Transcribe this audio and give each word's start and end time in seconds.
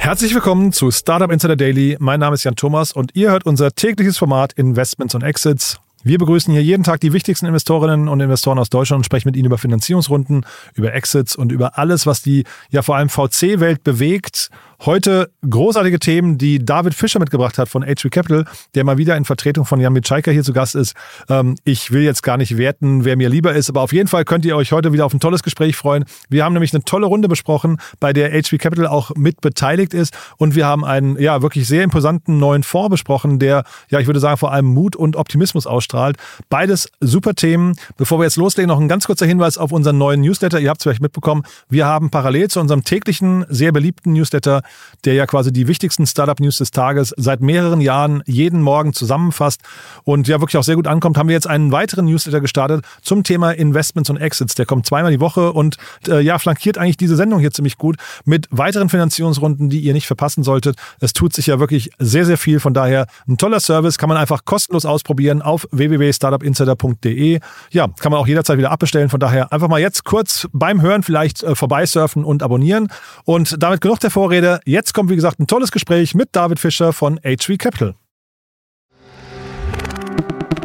Herzlich 0.00 0.34
willkommen 0.34 0.72
zu 0.72 0.90
Startup 0.90 1.30
Insider 1.30 1.56
Daily. 1.56 1.98
Mein 2.00 2.20
Name 2.20 2.32
ist 2.32 2.44
Jan 2.44 2.56
Thomas 2.56 2.90
und 2.92 3.14
ihr 3.14 3.30
hört 3.30 3.44
unser 3.44 3.70
tägliches 3.72 4.16
Format 4.16 4.54
Investments 4.54 5.14
und 5.14 5.22
Exits. 5.22 5.78
Wir 6.02 6.16
begrüßen 6.16 6.50
hier 6.52 6.62
jeden 6.62 6.82
Tag 6.82 7.00
die 7.00 7.12
wichtigsten 7.12 7.44
Investorinnen 7.44 8.08
und 8.08 8.20
Investoren 8.20 8.58
aus 8.58 8.70
Deutschland 8.70 9.00
und 9.00 9.04
sprechen 9.04 9.28
mit 9.28 9.36
ihnen 9.36 9.44
über 9.44 9.58
Finanzierungsrunden, 9.58 10.46
über 10.74 10.94
Exits 10.94 11.36
und 11.36 11.52
über 11.52 11.76
alles, 11.76 12.06
was 12.06 12.22
die 12.22 12.44
ja 12.70 12.80
vor 12.80 12.96
allem 12.96 13.10
VC-Welt 13.10 13.84
bewegt 13.84 14.50
Heute 14.86 15.30
großartige 15.46 15.98
Themen, 15.98 16.38
die 16.38 16.64
David 16.64 16.94
Fischer 16.94 17.18
mitgebracht 17.18 17.58
hat 17.58 17.68
von 17.68 17.84
H3 17.84 18.08
Capital, 18.08 18.46
der 18.74 18.82
mal 18.82 18.96
wieder 18.96 19.14
in 19.14 19.26
Vertretung 19.26 19.66
von 19.66 19.78
Jan 19.78 19.92
Mitschaiker 19.92 20.32
hier 20.32 20.42
zu 20.42 20.54
Gast 20.54 20.74
ist. 20.74 20.94
Ähm, 21.28 21.56
ich 21.64 21.90
will 21.90 22.00
jetzt 22.00 22.22
gar 22.22 22.38
nicht 22.38 22.56
werten, 22.56 23.04
wer 23.04 23.14
mir 23.18 23.28
lieber 23.28 23.52
ist, 23.52 23.68
aber 23.68 23.82
auf 23.82 23.92
jeden 23.92 24.08
Fall 24.08 24.24
könnt 24.24 24.46
ihr 24.46 24.56
euch 24.56 24.72
heute 24.72 24.94
wieder 24.94 25.04
auf 25.04 25.12
ein 25.12 25.20
tolles 25.20 25.42
Gespräch 25.42 25.76
freuen. 25.76 26.06
Wir 26.30 26.46
haben 26.46 26.54
nämlich 26.54 26.72
eine 26.72 26.82
tolle 26.82 27.04
Runde 27.04 27.28
besprochen, 27.28 27.76
bei 28.00 28.14
der 28.14 28.34
H3 28.34 28.56
Capital 28.56 28.86
auch 28.86 29.10
mit 29.16 29.42
beteiligt 29.42 29.92
ist 29.92 30.16
und 30.38 30.54
wir 30.54 30.64
haben 30.64 30.86
einen 30.86 31.20
ja 31.20 31.42
wirklich 31.42 31.68
sehr 31.68 31.84
imposanten 31.84 32.38
neuen 32.38 32.62
Fonds 32.62 32.88
besprochen, 32.88 33.38
der 33.38 33.64
ja 33.90 34.00
ich 34.00 34.06
würde 34.06 34.18
sagen 34.18 34.38
vor 34.38 34.50
allem 34.50 34.64
Mut 34.64 34.96
und 34.96 35.14
Optimismus 35.14 35.66
ausstrahlt. 35.90 36.16
Beides 36.48 36.88
super 37.00 37.34
Themen. 37.34 37.74
Bevor 37.96 38.18
wir 38.18 38.24
jetzt 38.24 38.36
loslegen, 38.36 38.68
noch 38.68 38.80
ein 38.80 38.88
ganz 38.88 39.06
kurzer 39.06 39.26
Hinweis 39.26 39.58
auf 39.58 39.72
unseren 39.72 39.98
neuen 39.98 40.20
Newsletter. 40.20 40.60
Ihr 40.60 40.70
habt 40.70 40.80
es 40.80 40.84
vielleicht 40.84 41.02
mitbekommen, 41.02 41.42
wir 41.68 41.86
haben 41.86 42.10
parallel 42.10 42.48
zu 42.48 42.60
unserem 42.60 42.84
täglichen, 42.84 43.44
sehr 43.48 43.72
beliebten 43.72 44.12
Newsletter 44.12 44.62
der 45.04 45.14
ja 45.14 45.26
quasi 45.26 45.52
die 45.52 45.66
wichtigsten 45.66 46.06
Startup-News 46.06 46.58
des 46.58 46.70
Tages 46.70 47.14
seit 47.16 47.40
mehreren 47.40 47.80
Jahren 47.80 48.22
jeden 48.26 48.60
Morgen 48.60 48.92
zusammenfasst 48.92 49.62
und 50.04 50.28
ja 50.28 50.40
wirklich 50.40 50.58
auch 50.58 50.64
sehr 50.64 50.76
gut 50.76 50.86
ankommt, 50.86 51.16
haben 51.16 51.28
wir 51.28 51.34
jetzt 51.34 51.46
einen 51.46 51.72
weiteren 51.72 52.06
Newsletter 52.06 52.40
gestartet 52.40 52.84
zum 53.02 53.24
Thema 53.24 53.52
Investments 53.52 54.10
und 54.10 54.18
Exits. 54.18 54.54
Der 54.54 54.66
kommt 54.66 54.86
zweimal 54.86 55.10
die 55.10 55.20
Woche 55.20 55.52
und 55.52 55.76
äh, 56.08 56.20
ja, 56.20 56.38
flankiert 56.38 56.78
eigentlich 56.78 56.96
diese 56.96 57.16
Sendung 57.16 57.40
hier 57.40 57.50
ziemlich 57.50 57.78
gut 57.78 57.96
mit 58.24 58.46
weiteren 58.50 58.88
Finanzierungsrunden, 58.88 59.70
die 59.70 59.80
ihr 59.80 59.92
nicht 59.92 60.06
verpassen 60.06 60.44
solltet. 60.44 60.76
Es 61.00 61.12
tut 61.12 61.32
sich 61.32 61.46
ja 61.46 61.58
wirklich 61.60 61.90
sehr, 61.98 62.26
sehr 62.26 62.38
viel. 62.38 62.60
Von 62.60 62.74
daher 62.74 63.06
ein 63.26 63.38
toller 63.38 63.60
Service, 63.60 63.98
kann 63.98 64.08
man 64.08 64.18
einfach 64.18 64.44
kostenlos 64.44 64.84
ausprobieren 64.84 65.42
auf 65.42 65.66
www.startupinsider.de. 65.80 67.40
Ja, 67.72 67.88
kann 67.98 68.12
man 68.12 68.20
auch 68.20 68.28
jederzeit 68.28 68.58
wieder 68.58 68.70
abbestellen. 68.70 69.08
Von 69.08 69.18
daher 69.18 69.52
einfach 69.52 69.68
mal 69.68 69.80
jetzt 69.80 70.04
kurz 70.04 70.46
beim 70.52 70.80
Hören 70.80 71.02
vielleicht 71.02 71.42
äh, 71.42 71.56
vorbeisurfen 71.56 72.24
und 72.24 72.44
abonnieren. 72.44 72.88
Und 73.24 73.60
damit 73.60 73.80
genug 73.80 73.98
der 73.98 74.10
Vorrede. 74.10 74.60
Jetzt 74.64 74.94
kommt, 74.94 75.10
wie 75.10 75.16
gesagt, 75.16 75.40
ein 75.40 75.48
tolles 75.48 75.72
Gespräch 75.72 76.14
mit 76.14 76.28
David 76.32 76.60
Fischer 76.60 76.92
von 76.92 77.18
H3 77.18 77.58
Capital. 77.58 77.94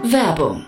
Werbung 0.03 0.67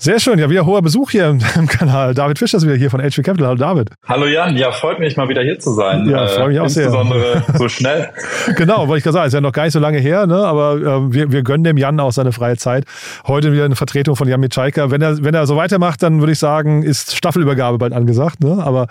Sehr 0.00 0.20
schön, 0.20 0.38
ja, 0.38 0.48
wieder 0.48 0.64
hoher 0.64 0.80
Besuch 0.80 1.10
hier 1.10 1.26
im, 1.26 1.40
im 1.56 1.66
Kanal. 1.66 2.14
David 2.14 2.38
Fischer 2.38 2.58
ist 2.58 2.64
wieder 2.64 2.76
hier 2.76 2.88
von 2.88 3.00
HV 3.00 3.16
Capital. 3.16 3.48
Hallo 3.48 3.56
David. 3.56 3.90
Hallo 4.06 4.26
Jan, 4.26 4.56
ja, 4.56 4.70
freut 4.70 5.00
mich 5.00 5.16
mal 5.16 5.28
wieder 5.28 5.42
hier 5.42 5.58
zu 5.58 5.72
sein. 5.72 6.08
Ja, 6.08 6.28
freue 6.28 6.50
mich 6.50 6.60
auch 6.60 6.68
sehr. 6.68 6.84
Insbesondere 6.84 7.42
so 7.54 7.68
schnell. 7.68 8.08
genau, 8.56 8.86
wollte 8.86 8.98
ich 8.98 9.02
gerade 9.02 9.14
sagen, 9.14 9.26
ist 9.26 9.34
ja 9.34 9.40
noch 9.40 9.50
gar 9.50 9.64
nicht 9.64 9.72
so 9.72 9.80
lange 9.80 9.98
her, 9.98 10.28
ne? 10.28 10.36
aber 10.36 10.76
äh, 10.76 11.12
wir, 11.12 11.32
wir 11.32 11.42
gönnen 11.42 11.64
dem 11.64 11.76
Jan 11.76 11.98
auch 11.98 12.12
seine 12.12 12.30
freie 12.30 12.56
Zeit. 12.56 12.84
Heute 13.26 13.52
wieder 13.52 13.64
eine 13.64 13.74
Vertretung 13.74 14.14
von 14.14 14.28
Jan 14.28 14.38
Mitschaiker. 14.38 14.92
Wenn 14.92 15.02
er, 15.02 15.24
wenn 15.24 15.34
er 15.34 15.48
so 15.48 15.56
weitermacht, 15.56 16.00
dann 16.00 16.20
würde 16.20 16.30
ich 16.30 16.38
sagen, 16.38 16.84
ist 16.84 17.16
Staffelübergabe 17.16 17.78
bald 17.78 17.92
angesagt. 17.92 18.38
Ne? 18.38 18.62
Aber 18.64 18.86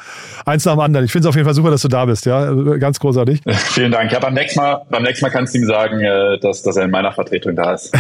eins 0.46 0.66
nach 0.66 0.74
dem 0.74 0.82
anderen. 0.82 1.06
Ich 1.06 1.14
finde 1.14 1.26
es 1.26 1.30
auf 1.30 1.36
jeden 1.36 1.46
Fall 1.46 1.56
super, 1.56 1.72
dass 1.72 1.84
du 1.84 1.88
da 1.88 2.04
bist. 2.04 2.26
Ja, 2.26 2.52
Ganz 2.52 3.00
großartig. 3.00 3.44
Vielen 3.48 3.94
Dank. 3.94 4.12
Ja, 4.12 4.20
beim 4.20 4.34
nächsten 4.34 4.60
Mal, 4.60 4.82
beim 4.90 5.04
nächsten 5.04 5.24
Mal 5.24 5.30
kannst 5.30 5.56
du 5.56 5.60
ihm 5.60 5.68
sagen, 5.68 6.02
äh, 6.02 6.38
dass, 6.40 6.64
dass 6.64 6.76
er 6.76 6.84
in 6.84 6.92
meiner 6.92 7.14
Vertretung 7.14 7.56
da 7.56 7.76
ist. 7.76 7.94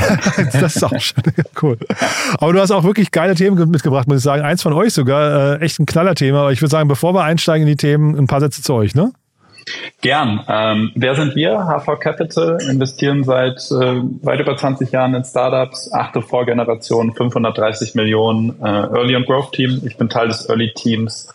das 0.51 0.75
ist 0.75 0.83
auch 0.83 0.99
schön. 0.99 1.23
cool. 1.61 1.77
Aber 2.37 2.51
du 2.51 2.59
hast 2.59 2.71
auch 2.71 2.83
wirklich 2.83 2.96
geile 3.11 3.35
Themen 3.35 3.69
mitgebracht, 3.69 4.07
muss 4.07 4.17
ich 4.17 4.23
sagen. 4.23 4.43
Eins 4.43 4.61
von 4.61 4.73
euch 4.73 4.93
sogar, 4.93 5.59
äh, 5.61 5.65
echt 5.65 5.79
ein 5.79 5.85
Knallerthema. 5.85 6.41
Aber 6.41 6.51
ich 6.51 6.61
würde 6.61 6.71
sagen, 6.71 6.87
bevor 6.87 7.13
wir 7.13 7.23
einsteigen 7.23 7.67
in 7.67 7.71
die 7.71 7.77
Themen, 7.77 8.17
ein 8.17 8.27
paar 8.27 8.39
Sätze 8.39 8.61
zu 8.61 8.73
euch, 8.73 8.95
ne? 8.95 9.11
Gern. 10.01 10.45
Ähm, 10.47 10.91
wer 10.95 11.15
sind 11.15 11.35
wir? 11.35 11.65
HV 11.65 11.99
Capital 11.99 12.57
investieren 12.69 13.23
seit 13.23 13.57
äh, 13.71 14.01
weit 14.23 14.39
über 14.39 14.55
20 14.55 14.91
Jahren 14.91 15.13
in 15.13 15.23
Startups, 15.23 15.91
achte 15.91 16.21
Vorgeneration, 16.21 17.13
530 17.13 17.95
Millionen 17.95 18.61
äh, 18.61 18.65
Early 18.65 19.15
und 19.15 19.25
Growth 19.25 19.51
Team. 19.53 19.81
Ich 19.85 19.97
bin 19.97 20.09
Teil 20.09 20.29
des 20.29 20.47
Early 20.47 20.71
Teams. 20.73 21.33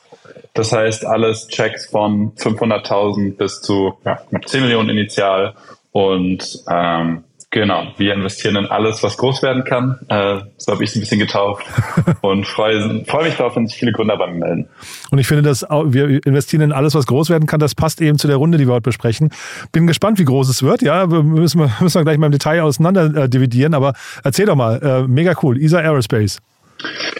Das 0.54 0.72
heißt, 0.72 1.06
alles 1.06 1.48
Checks 1.48 1.86
von 1.86 2.34
500.000 2.36 3.36
bis 3.36 3.60
zu 3.60 3.94
ja, 4.04 4.18
10 4.44 4.62
Millionen 4.62 4.90
initial 4.90 5.54
und 5.92 6.62
ähm, 6.70 7.24
Genau, 7.54 7.88
wir 7.98 8.14
investieren 8.14 8.56
in 8.56 8.64
alles, 8.64 9.02
was 9.02 9.18
groß 9.18 9.42
werden 9.42 9.64
kann. 9.64 9.98
Äh, 10.08 10.40
so 10.56 10.72
habe 10.72 10.82
ich 10.82 10.88
es 10.88 10.96
ein 10.96 11.00
bisschen 11.00 11.18
getauft 11.18 11.66
und 12.22 12.46
freue, 12.46 13.04
freue 13.04 13.24
mich 13.24 13.36
darauf, 13.36 13.56
wenn 13.56 13.66
sich 13.66 13.78
viele 13.78 13.92
Gründer 13.92 14.16
bei 14.16 14.26
mir 14.28 14.38
melden. 14.38 14.68
Und 15.10 15.18
ich 15.18 15.26
finde, 15.26 15.42
dass 15.42 15.60
wir 15.62 16.24
investieren 16.26 16.62
in 16.62 16.72
alles, 16.72 16.94
was 16.94 17.06
groß 17.06 17.28
werden 17.28 17.46
kann. 17.46 17.60
Das 17.60 17.74
passt 17.74 18.00
eben 18.00 18.16
zu 18.16 18.26
der 18.26 18.36
Runde, 18.36 18.56
die 18.56 18.66
wir 18.66 18.72
heute 18.72 18.84
besprechen. 18.84 19.28
Bin 19.70 19.86
gespannt, 19.86 20.18
wie 20.18 20.24
groß 20.24 20.48
es 20.48 20.62
wird. 20.62 20.80
Ja, 20.80 21.06
müssen 21.06 21.60
wir, 21.60 21.70
müssen 21.80 22.00
wir 22.00 22.04
gleich 22.04 22.16
mal 22.16 22.26
im 22.26 22.32
Detail 22.32 22.62
auseinander 22.62 23.24
äh, 23.24 23.28
dividieren. 23.28 23.74
Aber 23.74 23.92
erzähl 24.24 24.46
doch 24.46 24.56
mal, 24.56 24.82
äh, 24.82 25.06
mega 25.06 25.34
cool. 25.42 25.62
ESA 25.62 25.76
Aerospace. 25.80 26.38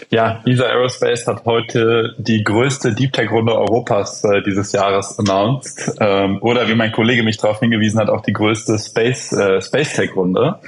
Ja, 0.09 0.41
ESA 0.45 0.65
Aerospace 0.65 1.27
hat 1.27 1.45
heute 1.45 2.15
die 2.17 2.43
größte 2.43 2.93
Deep 2.93 3.13
Tech 3.13 3.31
Runde 3.31 3.57
Europas 3.57 4.23
äh, 4.23 4.41
dieses 4.43 4.71
Jahres 4.71 5.17
announced. 5.17 5.95
Ähm, 5.99 6.37
oder 6.41 6.67
wie 6.67 6.75
mein 6.75 6.91
Kollege 6.91 7.23
mich 7.23 7.37
darauf 7.37 7.59
hingewiesen 7.59 7.99
hat, 7.99 8.09
auch 8.09 8.21
die 8.21 8.33
größte 8.33 8.77
Space, 8.77 9.31
äh, 9.33 9.61
Space 9.61 9.93
Tech 9.93 10.15
Runde. 10.15 10.59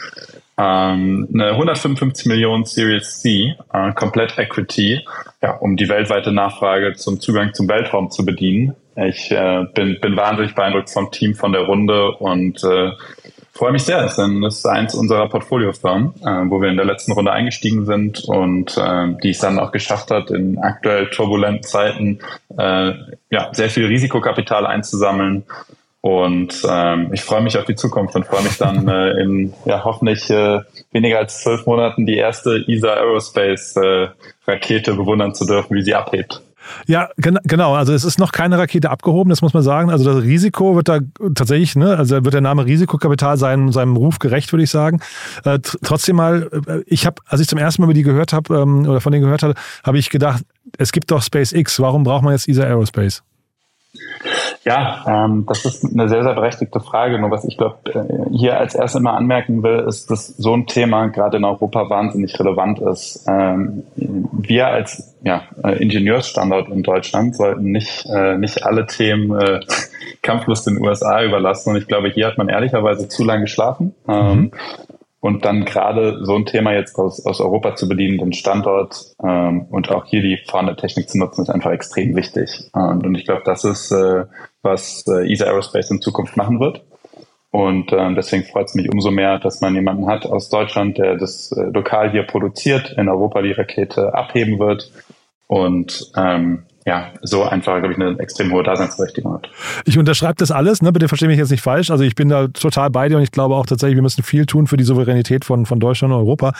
Ähm, 0.57 1.27
eine 1.33 1.51
155 1.51 2.27
Millionen 2.27 2.63
Series 2.63 3.19
C, 3.21 3.55
äh, 3.73 3.91
komplett 3.93 4.37
Equity, 4.37 5.05
ja, 5.41 5.57
um 5.57 5.75
die 5.75 5.89
weltweite 5.89 6.31
Nachfrage 6.31 6.93
zum 6.93 7.19
Zugang 7.19 7.53
zum 7.53 7.67
Weltraum 7.67 8.09
zu 8.09 8.25
bedienen. 8.25 8.75
Ich 8.95 9.29
äh, 9.31 9.65
bin, 9.73 9.99
bin 9.99 10.15
wahnsinnig 10.15 10.55
beeindruckt 10.55 10.89
vom 10.89 11.11
Team, 11.11 11.35
von 11.35 11.51
der 11.51 11.63
Runde 11.63 12.11
und 12.13 12.63
äh, 12.63 12.91
freue 13.55 13.71
mich 13.71 13.83
sehr. 13.83 14.03
Das 14.03 14.17
ist 14.17 14.65
eins 14.65 14.93
unserer 14.93 15.29
Portfoliofirmen, 15.29 16.13
äh, 16.21 16.49
wo 16.49 16.61
wir 16.61 16.69
in 16.69 16.75
der 16.75 16.85
letzten 16.85 17.13
Runde 17.13 17.31
eingestiegen 17.31 17.85
sind 17.85 18.23
und 18.25 18.77
äh, 18.77 19.07
die 19.23 19.29
es 19.29 19.39
dann 19.39 19.59
auch 19.59 19.71
geschafft 19.71 20.11
hat, 20.11 20.29
in 20.29 20.59
aktuell 20.59 21.09
turbulenten 21.09 21.63
Zeiten 21.63 22.19
äh, 22.57 22.93
ja, 23.29 23.49
sehr 23.53 23.69
viel 23.69 23.85
Risikokapital 23.85 24.67
einzusammeln. 24.67 25.43
Und 26.01 26.61
ähm, 26.69 27.09
ich 27.13 27.23
freue 27.23 27.41
mich 27.41 27.57
auf 27.57 27.65
die 27.65 27.75
Zukunft 27.75 28.15
und 28.15 28.27
freue 28.27 28.43
mich 28.43 28.57
dann 28.57 28.87
äh, 28.89 29.21
in 29.21 29.53
ja, 29.65 29.83
hoffentlich 29.83 30.29
äh, 30.29 30.59
weniger 30.91 31.17
als 31.17 31.41
zwölf 31.41 31.65
Monaten 31.65 32.05
die 32.05 32.17
erste 32.17 32.63
ESA 32.67 32.93
Aerospace 32.93 33.77
äh, 33.77 34.07
Rakete 34.45 34.93
bewundern 34.93 35.33
zu 35.33 35.45
dürfen, 35.45 35.75
wie 35.75 35.81
sie 35.81 35.95
abhebt. 35.95 36.41
Ja, 36.87 37.09
gen 37.17 37.39
genau. 37.43 37.75
Also 37.75 37.93
es 37.93 38.03
ist 38.03 38.19
noch 38.19 38.31
keine 38.31 38.57
Rakete 38.57 38.89
abgehoben, 38.89 39.29
das 39.29 39.41
muss 39.41 39.53
man 39.53 39.63
sagen. 39.63 39.89
Also 39.89 40.05
das 40.05 40.23
Risiko 40.23 40.75
wird 40.75 40.89
da 40.89 40.99
tatsächlich, 41.33 41.75
ne, 41.75 41.97
also 41.97 42.23
wird 42.23 42.33
der 42.33 42.41
Name 42.41 42.65
Risikokapital 42.65 43.37
seinem, 43.37 43.71
seinem 43.71 43.95
Ruf 43.95 44.19
gerecht, 44.19 44.51
würde 44.53 44.63
ich 44.63 44.69
sagen. 44.69 44.99
Äh, 45.43 45.59
trotzdem 45.59 46.17
mal, 46.17 46.49
äh, 46.67 46.81
ich 46.85 47.05
habe, 47.05 47.21
als 47.27 47.41
ich 47.41 47.47
zum 47.47 47.59
ersten 47.59 47.81
Mal 47.81 47.87
über 47.87 47.93
die 47.93 48.03
gehört 48.03 48.33
habe 48.33 48.55
ähm, 48.55 48.87
oder 48.87 49.01
von 49.01 49.11
denen 49.11 49.23
gehört 49.23 49.43
habe, 49.43 49.55
habe 49.83 49.97
ich 49.97 50.09
gedacht, 50.09 50.43
es 50.77 50.91
gibt 50.91 51.11
doch 51.11 51.21
SpaceX. 51.21 51.79
Warum 51.79 52.03
braucht 52.03 52.23
man 52.23 52.33
jetzt 52.33 52.47
ESA 52.47 52.63
Aerospace? 52.63 53.23
Ja, 54.63 55.25
ähm, 55.25 55.45
das 55.47 55.65
ist 55.65 55.83
eine 55.83 56.09
sehr, 56.09 56.23
sehr 56.23 56.33
berechtigte 56.33 56.79
Frage. 56.79 57.19
Nur 57.19 57.31
was 57.31 57.45
ich 57.45 57.57
glaube, 57.57 57.77
äh, 57.93 58.35
hier 58.35 58.57
als 58.57 58.75
erstes 58.75 59.01
mal 59.01 59.15
anmerken 59.15 59.63
will, 59.63 59.85
ist, 59.87 60.09
dass 60.09 60.27
so 60.27 60.53
ein 60.53 60.65
Thema 60.65 61.07
gerade 61.07 61.37
in 61.37 61.45
Europa 61.45 61.89
wahnsinnig 61.89 62.39
relevant 62.39 62.79
ist. 62.79 63.25
Ähm, 63.27 63.83
wir 63.95 64.67
als 64.67 65.15
ja, 65.23 65.43
äh, 65.63 65.81
Ingenieursstandort 65.81 66.69
in 66.69 66.83
Deutschland 66.83 67.35
sollten 67.35 67.71
nicht, 67.71 68.05
äh, 68.07 68.37
nicht 68.37 68.65
alle 68.65 68.85
Themen 68.85 69.39
äh, 69.39 69.59
kampflos 70.21 70.63
den 70.63 70.81
USA 70.81 71.23
überlassen. 71.23 71.71
Und 71.71 71.77
ich 71.77 71.87
glaube, 71.87 72.09
hier 72.09 72.27
hat 72.27 72.37
man 72.37 72.49
ehrlicherweise 72.49 73.07
zu 73.07 73.23
lange 73.23 73.41
geschlafen. 73.41 73.93
Ähm, 74.07 74.25
mhm. 74.27 74.51
Und 75.25 75.43
dann 75.43 75.65
gerade 75.65 76.23
so 76.23 76.35
ein 76.35 76.45
Thema 76.45 76.73
jetzt 76.73 76.99
aus, 76.99 77.25
aus 77.25 77.41
Europa 77.41 77.75
zu 77.75 77.89
bedienen, 77.89 78.19
den 78.19 78.31
Standort 78.31 79.15
ähm, 79.23 79.65
und 79.71 79.89
auch 79.89 80.05
hier 80.05 80.21
die 80.21 80.37
vorhandene 80.45 80.77
Technik 80.77 81.09
zu 81.09 81.17
nutzen, 81.17 81.41
ist 81.41 81.49
einfach 81.49 81.71
extrem 81.71 82.15
wichtig. 82.15 82.69
Und, 82.73 83.03
und 83.03 83.15
ich 83.15 83.25
glaube, 83.25 83.41
das 83.43 83.63
ist, 83.63 83.89
äh, 83.89 84.25
was 84.61 85.03
äh, 85.07 85.27
ESA 85.27 85.45
Aerospace 85.45 85.89
in 85.89 85.99
Zukunft 85.99 86.37
machen 86.37 86.59
wird. 86.59 86.83
Und 87.49 87.91
ähm, 87.91 88.13
deswegen 88.13 88.43
freut 88.43 88.67
es 88.67 88.75
mich 88.75 88.93
umso 88.93 89.09
mehr, 89.09 89.39
dass 89.39 89.61
man 89.61 89.73
jemanden 89.73 90.05
hat 90.05 90.27
aus 90.27 90.49
Deutschland, 90.49 90.99
der 90.99 91.15
das 91.15 91.51
äh, 91.53 91.71
lokal 91.73 92.11
hier 92.11 92.27
produziert, 92.27 92.93
in 92.95 93.09
Europa 93.09 93.41
die 93.41 93.53
Rakete 93.53 94.13
abheben 94.13 94.59
wird 94.59 94.91
und 95.47 96.11
ähm, 96.15 96.65
ja, 96.87 97.11
so 97.23 97.41
einfach, 97.43 97.79
glaube 97.79 97.93
ich, 97.93 97.99
eine 97.99 98.19
extrem 98.19 98.51
hohe 98.53 98.61
Daseinsberechtigung 98.61 99.33
hat. 99.33 99.49
Ich 99.85 99.97
unterschreibe 99.97 100.35
das 100.37 100.51
alles, 100.51 100.83
ne? 100.83 100.91
bitte 100.91 101.07
verstehe 101.07 101.27
mich 101.27 101.39
jetzt 101.39 101.49
nicht 101.49 101.63
falsch. 101.63 101.89
Also 101.89 102.03
ich 102.03 102.13
bin 102.13 102.29
da 102.29 102.47
total 102.47 102.91
bei 102.91 103.09
dir 103.09 103.17
und 103.17 103.23
ich 103.23 103.31
glaube 103.31 103.55
auch 103.55 103.65
tatsächlich, 103.65 103.95
wir 103.95 104.03
müssen 104.03 104.21
viel 104.21 104.45
tun 104.45 104.67
für 104.67 104.77
die 104.77 104.83
Souveränität 104.83 105.45
von, 105.45 105.65
von 105.65 105.79
Deutschland 105.79 106.13
und 106.13 106.19
Europa. 106.19 106.53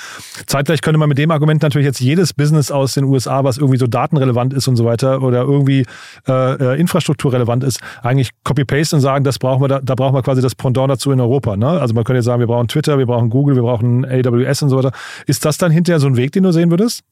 Zeitgleich 0.48 0.82
könnte 0.82 0.98
man 0.98 1.10
mit 1.10 1.20
dem 1.20 1.30
Argument 1.30 1.62
natürlich 1.62 1.86
jetzt 1.86 2.00
jedes 2.00 2.34
Business 2.34 2.72
aus 2.72 2.96
den 2.96 3.04
USA, 3.04 3.44
was 3.44 3.60
irgendwie 3.60 3.78
so 3.78 3.86
datenrelevant 3.86 4.52
ist 4.54 4.68
und 4.68 4.78
so 4.78 4.86
weiter 4.86 5.22
oder 5.22 5.44
irgendwie 5.44 5.86
äh, 6.28 6.54
äh 6.54 6.80
infrastrukturrelevant 6.80 7.64
ist, 7.64 7.80
eigentlich 8.02 8.32
copy-paste 8.44 8.96
und 8.96 9.04
sagen, 9.04 9.24
das 9.24 9.38
brauchen 9.38 9.62
wir 9.62 9.68
da, 9.68 9.80
da 9.80 9.94
brauchen 9.94 10.16
wir 10.16 10.24
quasi 10.24 10.42
das 10.42 10.56
Pendant 10.56 10.90
dazu 10.90 11.12
in 11.12 11.20
Europa. 11.20 11.56
Ne? 11.56 11.68
Also 11.68 11.94
man 11.94 12.04
könnte 12.04 12.18
jetzt 12.18 12.26
sagen, 12.26 12.40
wir 12.40 12.48
brauchen 12.48 12.68
Twitter, 12.68 12.98
wir 12.98 13.06
brauchen 13.06 13.30
Google, 13.30 13.56
wir 13.56 13.64
brauchen 13.64 14.04
AWS 14.04 14.64
und 14.64 14.70
so 14.70 14.78
weiter. 14.78 14.92
Ist 15.28 15.46
das 15.46 15.60
dann 15.60 15.72
hinterher 15.72 16.00
so 16.00 16.08
ein 16.08 16.18
Weg, 16.18 16.32
den 16.32 16.42
du 16.42 16.52
sehen 16.52 16.72
würdest? 16.72 17.04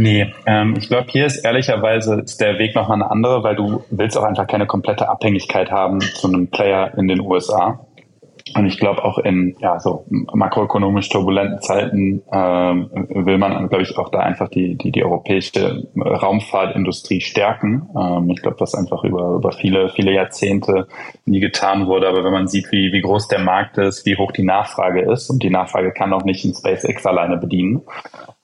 Nee, 0.00 0.32
ähm, 0.46 0.76
ich 0.78 0.88
glaube, 0.88 1.08
hier 1.10 1.26
ist 1.26 1.44
ehrlicherweise 1.44 2.22
ist 2.22 2.40
der 2.40 2.58
Weg 2.58 2.74
nochmal 2.74 3.02
eine 3.02 3.10
andere, 3.10 3.42
weil 3.42 3.54
du 3.54 3.84
willst 3.90 4.16
auch 4.16 4.22
einfach 4.22 4.46
keine 4.46 4.66
komplette 4.66 5.10
Abhängigkeit 5.10 5.70
haben 5.70 6.00
zu 6.00 6.26
einem 6.26 6.48
Player 6.48 6.96
in 6.96 7.06
den 7.06 7.20
USA. 7.20 7.86
Und 8.56 8.64
ich 8.64 8.78
glaube 8.78 9.04
auch 9.04 9.18
in 9.18 9.56
ja 9.60 9.78
so 9.78 10.06
makroökonomisch 10.08 11.10
turbulenten 11.10 11.60
Zeiten 11.60 12.22
ähm, 12.32 12.88
will 13.10 13.36
man, 13.36 13.68
glaube 13.68 13.82
ich, 13.82 13.98
auch 13.98 14.08
da 14.08 14.20
einfach 14.20 14.48
die 14.48 14.78
die 14.78 14.90
die 14.90 15.04
europäische 15.04 15.86
Raumfahrtindustrie 15.94 17.20
stärken. 17.20 17.90
Ähm, 17.94 18.30
ich 18.30 18.40
glaube, 18.40 18.56
das 18.58 18.74
einfach 18.74 19.04
über 19.04 19.34
über 19.34 19.52
viele 19.52 19.90
viele 19.90 20.14
Jahrzehnte 20.14 20.88
nie 21.26 21.40
getan 21.40 21.86
wurde. 21.88 22.08
Aber 22.08 22.24
wenn 22.24 22.32
man 22.32 22.48
sieht, 22.48 22.72
wie 22.72 22.90
wie 22.94 23.02
groß 23.02 23.28
der 23.28 23.40
Markt 23.40 23.76
ist, 23.76 24.06
wie 24.06 24.16
hoch 24.16 24.32
die 24.32 24.44
Nachfrage 24.44 25.02
ist 25.02 25.28
und 25.28 25.42
die 25.42 25.50
Nachfrage 25.50 25.92
kann 25.92 26.14
auch 26.14 26.24
nicht 26.24 26.42
in 26.46 26.54
SpaceX 26.54 27.04
alleine 27.04 27.36
bedienen, 27.36 27.82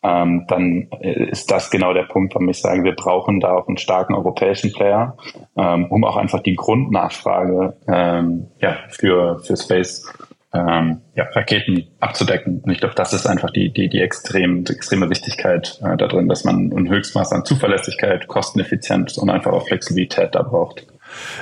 ähm, 0.06 0.44
dann 0.46 0.88
ist 1.00 1.50
das 1.50 1.70
genau 1.70 1.92
der 1.92 2.04
Punkt, 2.04 2.34
warum 2.34 2.48
ich 2.48 2.60
sage, 2.60 2.84
wir 2.84 2.94
brauchen 2.94 3.40
da 3.40 3.52
auch 3.52 3.66
einen 3.66 3.76
starken 3.76 4.14
europäischen 4.14 4.72
Player, 4.72 5.16
ähm, 5.56 5.86
um 5.86 6.04
auch 6.04 6.16
einfach 6.16 6.42
die 6.42 6.54
Grundnachfrage 6.54 7.76
ähm, 7.88 8.46
ja, 8.60 8.76
für, 8.88 9.40
für 9.40 9.56
Space 9.56 10.06
ähm, 10.54 11.00
ja, 11.14 11.24
Raketen 11.32 11.88
abzudecken. 11.98 12.60
Und 12.60 12.70
ich 12.70 12.78
glaube, 12.78 12.94
das 12.94 13.12
ist 13.12 13.26
einfach 13.26 13.50
die, 13.50 13.72
die, 13.72 13.88
die, 13.88 14.00
extrem, 14.00 14.64
die 14.64 14.74
extreme 14.74 15.10
Wichtigkeit 15.10 15.80
äh, 15.82 15.96
da 15.96 16.06
drin, 16.06 16.28
dass 16.28 16.44
man 16.44 16.72
ein 16.72 16.88
Höchstmaß 16.88 17.32
an 17.32 17.44
Zuverlässigkeit, 17.44 18.28
Kosteneffizienz 18.28 19.18
und 19.18 19.28
einfach 19.28 19.52
auch 19.52 19.66
Flexibilität 19.66 20.34
da 20.34 20.42
braucht. 20.42 20.86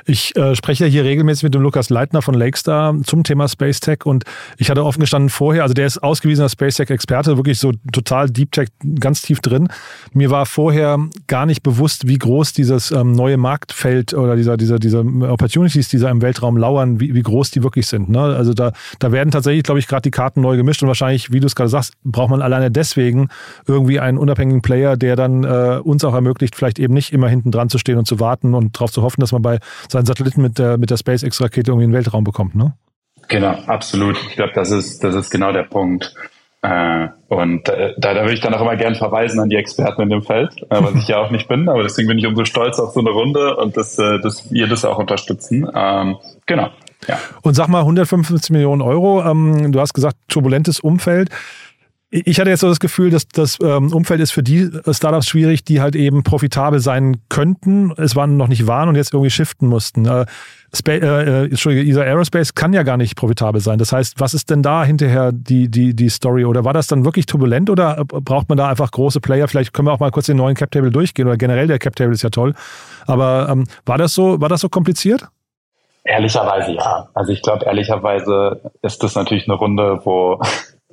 Ich 0.07 0.37
äh, 0.37 0.55
spreche 0.55 0.85
ja 0.85 0.91
hier 0.91 1.05
regelmäßig 1.05 1.45
mit 1.45 1.55
dem 1.55 1.63
Lukas 1.63 1.91
Leitner 1.91 2.23
von 2.23 2.35
Lakestar 2.35 2.95
zum 3.05 3.25
Thema 3.25 3.49
Space 3.49 3.81
Tech 3.81 4.05
und 4.05 4.25
ich 4.59 4.71
hatte 4.71 4.85
offen 4.85 5.01
gestanden 5.01 5.31
vorher, 5.31 5.63
also 5.63 5.75
der 5.75 5.87
ist 5.87 6.03
ausgewiesener 6.03 6.49
Space 6.49 6.77
Tech 6.77 6.91
Experte, 6.91 7.37
wirklich 7.37 7.59
so 7.59 7.73
total 7.93 8.31
Deep 8.31 8.53
Tech, 8.53 8.69
ganz 9.01 9.23
tief 9.23 9.41
drin. 9.41 9.69
Mir 10.13 10.31
war 10.31 10.47
vorher 10.47 10.99
gar 11.27 11.47
nicht 11.47 11.63
bewusst, 11.63 12.07
wie 12.07 12.19
groß 12.19 12.53
dieses 12.53 12.91
ähm, 12.91 13.13
neue 13.13 13.37
Marktfeld 13.37 14.15
oder 14.15 14.37
dieser, 14.37 14.57
dieser, 14.57 14.79
diese 14.79 15.01
Opportunities, 15.01 15.89
die 15.89 15.99
da 15.99 16.11
im 16.11 16.23
Weltraum 16.23 16.57
lauern, 16.57 17.01
wie, 17.01 17.15
wie 17.15 17.23
groß 17.23 17.51
die 17.51 17.63
wirklich 17.63 17.87
sind. 17.87 18.09
Ne? 18.09 18.21
Also 18.21 18.55
da, 18.55 18.73
da 18.99 19.13
werden 19.13 19.31
tatsächlich, 19.31 19.65
glaube 19.65 19.81
ich, 19.81 19.89
gerade 19.89 20.03
die 20.03 20.11
Karten 20.11 20.41
neu 20.41 20.57
gemischt 20.57 20.83
und 20.83 20.89
wahrscheinlich, 20.89 21.33
wie 21.33 21.41
du 21.41 21.47
es 21.47 21.55
gerade 21.55 21.71
sagst, 21.71 21.95
braucht 22.05 22.31
man 22.31 22.43
alleine 22.43 22.71
deswegen 22.71 23.29
irgendwie 23.67 24.01
einen 24.01 24.19
unabhängigen 24.19 24.63
Player, 24.63 24.97
der 24.97 25.17
dann 25.17 25.45
äh, 25.45 25.81
uns 25.83 26.05
auch 26.05 26.15
ermöglicht, 26.15 26.57
vielleicht 26.57 26.79
eben 26.79 26.95
nicht 26.95 27.13
immer 27.13 27.29
hinten 27.29 27.51
dran 27.51 27.69
zu 27.69 27.79
stehen 27.79 27.99
und 27.99 28.07
zu 28.07 28.21
warten 28.21 28.55
und 28.55 28.77
darauf 28.77 28.93
zu 28.93 29.03
hoffen, 29.03 29.21
dass 29.21 29.33
man 29.33 29.43
bei 29.43 29.54
seinen 29.89 30.07
Satelliten 30.07 30.43
mit 30.43 30.59
der, 30.59 30.79
mit 30.79 30.91
der 30.91 30.97
SpaceX-Rakete 30.97 31.71
irgendwie 31.71 31.85
in 31.85 31.91
den 31.91 31.97
Weltraum 31.97 32.25
bekommt, 32.25 32.55
ne? 32.55 32.75
Genau, 33.29 33.53
absolut. 33.67 34.19
Ich 34.29 34.37
glaube, 34.37 34.53
das 34.55 34.71
ist, 34.71 35.03
das 35.03 35.15
ist 35.15 35.31
genau 35.31 35.53
der 35.53 35.63
Punkt. 35.63 36.15
Äh, 36.65 37.09
und 37.29 37.69
äh, 37.69 37.93
da, 37.99 38.15
da 38.15 38.23
würde 38.23 38.33
ich 38.33 38.41
dann 38.41 38.55
auch 38.55 38.61
immer 38.63 38.77
gern 38.77 38.95
verweisen 38.95 39.39
an 39.39 39.51
die 39.51 39.57
Experten 39.57 40.03
in 40.03 40.09
dem 40.09 40.23
Feld, 40.23 40.51
äh, 40.71 40.83
was 40.83 40.95
ich 40.95 41.09
ja 41.09 41.19
auch 41.19 41.31
nicht 41.31 41.47
bin, 41.47 41.69
aber 41.69 41.83
deswegen 41.83 42.09
bin 42.09 42.19
ich 42.19 42.27
umso 42.27 42.47
stolz 42.47 42.79
auf 42.79 42.93
so 42.93 43.01
eine 43.01 43.11
Runde 43.11 43.57
und 43.57 43.77
dass, 43.77 43.99
äh, 43.99 44.19
dass 44.21 44.51
wir 44.51 44.67
das 44.67 44.87
auch 44.87 44.99
unterstützen. 44.99 45.69
Ähm, 45.75 46.17
genau. 46.47 46.71
Ja. 47.07 47.19
Und 47.43 47.53
sag 47.53 47.69
mal, 47.69 47.81
155 47.81 48.51
Millionen 48.51 48.81
Euro, 48.81 49.23
ähm, 49.23 49.73
du 49.73 49.81
hast 49.81 49.93
gesagt, 49.93 50.17
turbulentes 50.29 50.81
Umfeld 50.81 51.29
ich 52.15 52.39
hatte 52.39 52.49
jetzt 52.49 52.61
so 52.61 52.69
das 52.69 52.79
Gefühl, 52.79 53.11
dass 53.11 53.27
das 53.27 53.59
ähm, 53.61 53.93
Umfeld 53.93 54.21
ist 54.21 54.31
für 54.31 54.45
die 54.45 54.71
Startups 54.89 55.27
schwierig, 55.27 55.65
die 55.65 55.81
halt 55.81 55.97
eben 55.97 56.23
profitabel 56.23 56.79
sein 56.79 57.17
könnten, 57.29 57.93
es 57.97 58.15
waren 58.15 58.37
noch 58.37 58.47
nicht 58.47 58.69
waren 58.69 58.89
und 58.89 58.95
jetzt 58.95 59.13
irgendwie 59.13 59.31
shiften 59.31 59.67
mussten. 59.67 60.07
Äh, 60.07 60.25
Spa 60.73 60.93
äh, 60.93 61.45
Entschuldige, 61.47 61.91
ESA 61.91 62.03
Aerospace 62.03 62.55
kann 62.55 62.73
ja 62.73 62.85
gar 62.85 62.97
nicht 62.99 63.17
profitabel 63.17 63.61
sein. 63.61 63.79
Das 63.79 63.91
heißt, 63.91 64.21
was 64.21 64.33
ist 64.33 64.49
denn 64.51 64.63
da 64.63 64.85
hinterher 64.85 65.33
die, 65.33 65.69
die, 65.69 65.95
die 65.95 66.09
Story? 66.09 66.45
Oder 66.45 66.65
war 66.65 66.73
das 66.73 66.87
dann 66.87 67.05
wirklich 67.05 67.27
turbulent 67.27 67.69
oder 67.69 68.05
braucht 68.05 68.49
man 68.49 68.59
da 68.59 68.69
einfach 68.69 68.93
große 68.93 69.21
Player? 69.21 69.49
Vielleicht 69.49 69.73
können 69.73 69.89
wir 69.89 69.93
auch 69.93 70.01
mal 70.01 70.13
kurz 70.13 70.27
den 70.27 70.37
neuen 70.37 70.55
Cap 70.55 70.71
Table 70.71 70.93
durchgehen 70.93 71.27
oder 71.27 71.37
generell 71.37 71.67
der 71.67 71.81
Cap 71.81 71.97
Table 71.97 72.13
ist 72.13 72.23
ja 72.23 72.31
toll. 72.31 72.55
Aber 73.09 73.49
ähm, 73.51 73.65
war 73.87 73.99
das 73.99 74.15
so, 74.15 74.41
war 74.41 74.49
das 74.49 74.61
so 74.61 74.69
kompliziert? 74.69 75.27
Ehrlicherweise 76.05 76.73
ja. 76.73 77.09
Also 77.15 77.33
ich 77.33 77.43
glaube, 77.43 77.65
ehrlicherweise 77.65 78.61
ist 78.83 79.03
das 79.03 79.17
natürlich 79.17 79.49
eine 79.49 79.57
Runde, 79.57 80.01
wo 80.05 80.39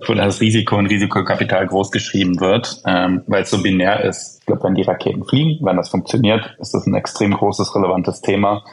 wo 0.07 0.13
das 0.13 0.41
Risiko 0.41 0.77
und 0.77 0.87
Risikokapital 0.87 1.67
groß 1.67 1.91
geschrieben 1.91 2.39
wird, 2.39 2.81
ähm, 2.85 3.23
weil 3.27 3.43
es 3.43 3.49
so 3.49 3.61
binär 3.61 4.03
ist. 4.03 4.39
Ich 4.39 4.45
glaube, 4.45 4.63
wenn 4.63 4.75
die 4.75 4.83
Raketen 4.83 5.23
fliegen, 5.25 5.65
wenn 5.65 5.77
das 5.77 5.89
funktioniert, 5.89 6.55
ist 6.59 6.73
das 6.73 6.85
ein 6.87 6.95
extrem 6.95 7.33
großes, 7.33 7.75
relevantes 7.75 8.21
Thema. 8.21 8.63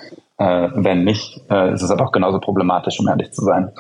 Äh, 0.41 0.69
wenn 0.75 1.03
nicht, 1.03 1.41
äh, 1.51 1.75
ist 1.75 1.83
es 1.83 1.91
aber 1.91 2.07
auch 2.07 2.13
genauso 2.13 2.39
problematisch, 2.39 3.01
um 3.01 3.09
ehrlich 3.09 3.33
zu 3.33 3.43
sein. 3.43 3.73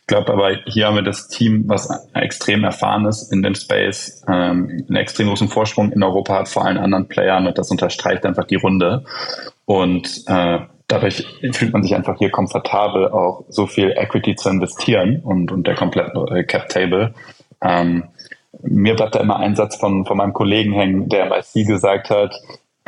Ich 0.00 0.06
glaube 0.06 0.32
aber, 0.32 0.50
hier 0.66 0.86
haben 0.86 0.94
wir 0.94 1.02
das 1.02 1.26
Team, 1.26 1.64
was 1.66 1.88
extrem 2.14 2.62
erfahren 2.62 3.04
ist 3.06 3.32
in 3.32 3.42
dem 3.42 3.56
Space, 3.56 4.22
ähm, 4.28 4.84
einen 4.88 4.96
extrem 4.96 5.26
großen 5.26 5.48
Vorsprung 5.48 5.90
in 5.90 6.04
Europa 6.04 6.34
hat 6.38 6.48
vor 6.48 6.64
allen 6.64 6.78
anderen 6.78 7.08
Playern 7.08 7.48
und 7.48 7.58
das 7.58 7.68
unterstreicht 7.72 8.24
einfach 8.24 8.44
die 8.44 8.54
Runde. 8.54 9.02
Und 9.64 10.22
äh, 10.28 10.60
dadurch 10.88 11.26
fühlt 11.52 11.72
man 11.72 11.82
sich 11.82 11.94
einfach 11.94 12.18
hier 12.18 12.30
komfortabel, 12.30 13.08
auch 13.08 13.44
so 13.48 13.66
viel 13.66 13.92
Equity 13.96 14.36
zu 14.36 14.48
investieren 14.50 15.20
und, 15.20 15.50
und 15.50 15.66
der 15.66 15.74
komplette 15.74 16.12
äh, 16.34 16.44
Cap 16.44 16.68
Table. 16.68 17.14
Ähm, 17.62 18.04
mir 18.62 18.94
bleibt 18.94 19.14
da 19.14 19.20
immer 19.20 19.38
ein 19.38 19.56
Satz 19.56 19.76
von, 19.76 20.04
von 20.06 20.16
meinem 20.16 20.32
Kollegen 20.32 20.72
hängen, 20.72 21.08
der 21.08 21.26
bei 21.26 21.42
Sie 21.42 21.64
gesagt 21.64 22.10
hat, 22.10 22.34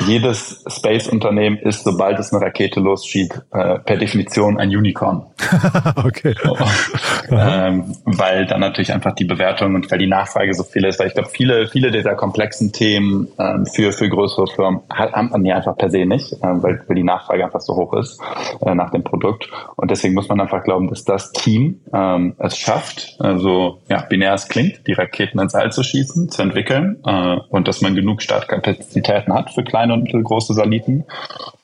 jedes 0.05 0.63
Space-Unternehmen 0.67 1.57
ist, 1.57 1.83
sobald 1.83 2.19
es 2.19 2.31
eine 2.31 2.45
Rakete 2.45 2.79
losschiebt, 2.79 3.41
äh, 3.51 3.79
per 3.79 3.97
Definition 3.97 4.57
ein 4.59 4.69
Unicorn. 4.69 5.25
okay. 5.95 6.35
ähm, 7.29 7.95
weil 8.05 8.45
dann 8.45 8.61
natürlich 8.61 8.93
einfach 8.93 9.15
die 9.15 9.25
Bewertung 9.25 9.75
und 9.75 9.89
weil 9.91 9.97
die 9.97 10.07
Nachfrage 10.07 10.53
so 10.53 10.63
viel 10.63 10.85
ist, 10.85 10.99
weil 10.99 11.07
ich 11.07 11.13
glaube, 11.13 11.29
viele, 11.29 11.67
viele 11.67 11.91
dieser 11.91 12.15
komplexen 12.15 12.71
Themen 12.71 13.27
ähm, 13.39 13.65
für, 13.65 13.91
für 13.91 14.07
größere 14.07 14.47
Firmen 14.47 14.81
hat, 14.89 15.13
haben 15.13 15.29
man 15.29 15.43
hier 15.43 15.55
einfach 15.55 15.75
per 15.75 15.89
se 15.89 16.05
nicht, 16.05 16.31
äh, 16.31 16.37
weil, 16.41 16.83
weil 16.87 16.95
die 16.95 17.03
Nachfrage 17.03 17.43
einfach 17.43 17.61
so 17.61 17.75
hoch 17.75 17.93
ist 17.93 18.21
äh, 18.61 18.75
nach 18.75 18.91
dem 18.91 19.03
Produkt. 19.03 19.49
Und 19.75 19.89
deswegen 19.89 20.13
muss 20.13 20.29
man 20.29 20.39
einfach 20.39 20.63
glauben, 20.63 20.89
dass 20.89 21.05
das 21.05 21.31
Team 21.31 21.81
ähm, 21.93 22.35
es 22.37 22.57
schafft, 22.57 23.15
also 23.19 23.81
ja, 23.89 24.03
binär 24.03 24.35
es 24.35 24.47
klingt, 24.47 24.87
die 24.87 24.93
Raketen 24.93 25.39
ins 25.39 25.55
All 25.55 25.71
zu 25.71 25.83
schießen, 25.83 26.29
zu 26.29 26.41
entwickeln 26.41 26.99
äh, 27.05 27.37
und 27.49 27.67
dass 27.67 27.81
man 27.81 27.95
genug 27.95 28.21
Startkapazitäten 28.21 29.33
hat 29.33 29.51
für 29.51 29.63
kleine 29.63 29.96
kleine 29.97 29.99
und 29.99 30.03
mittelgroße 30.03 30.53
Saliten. 30.53 31.05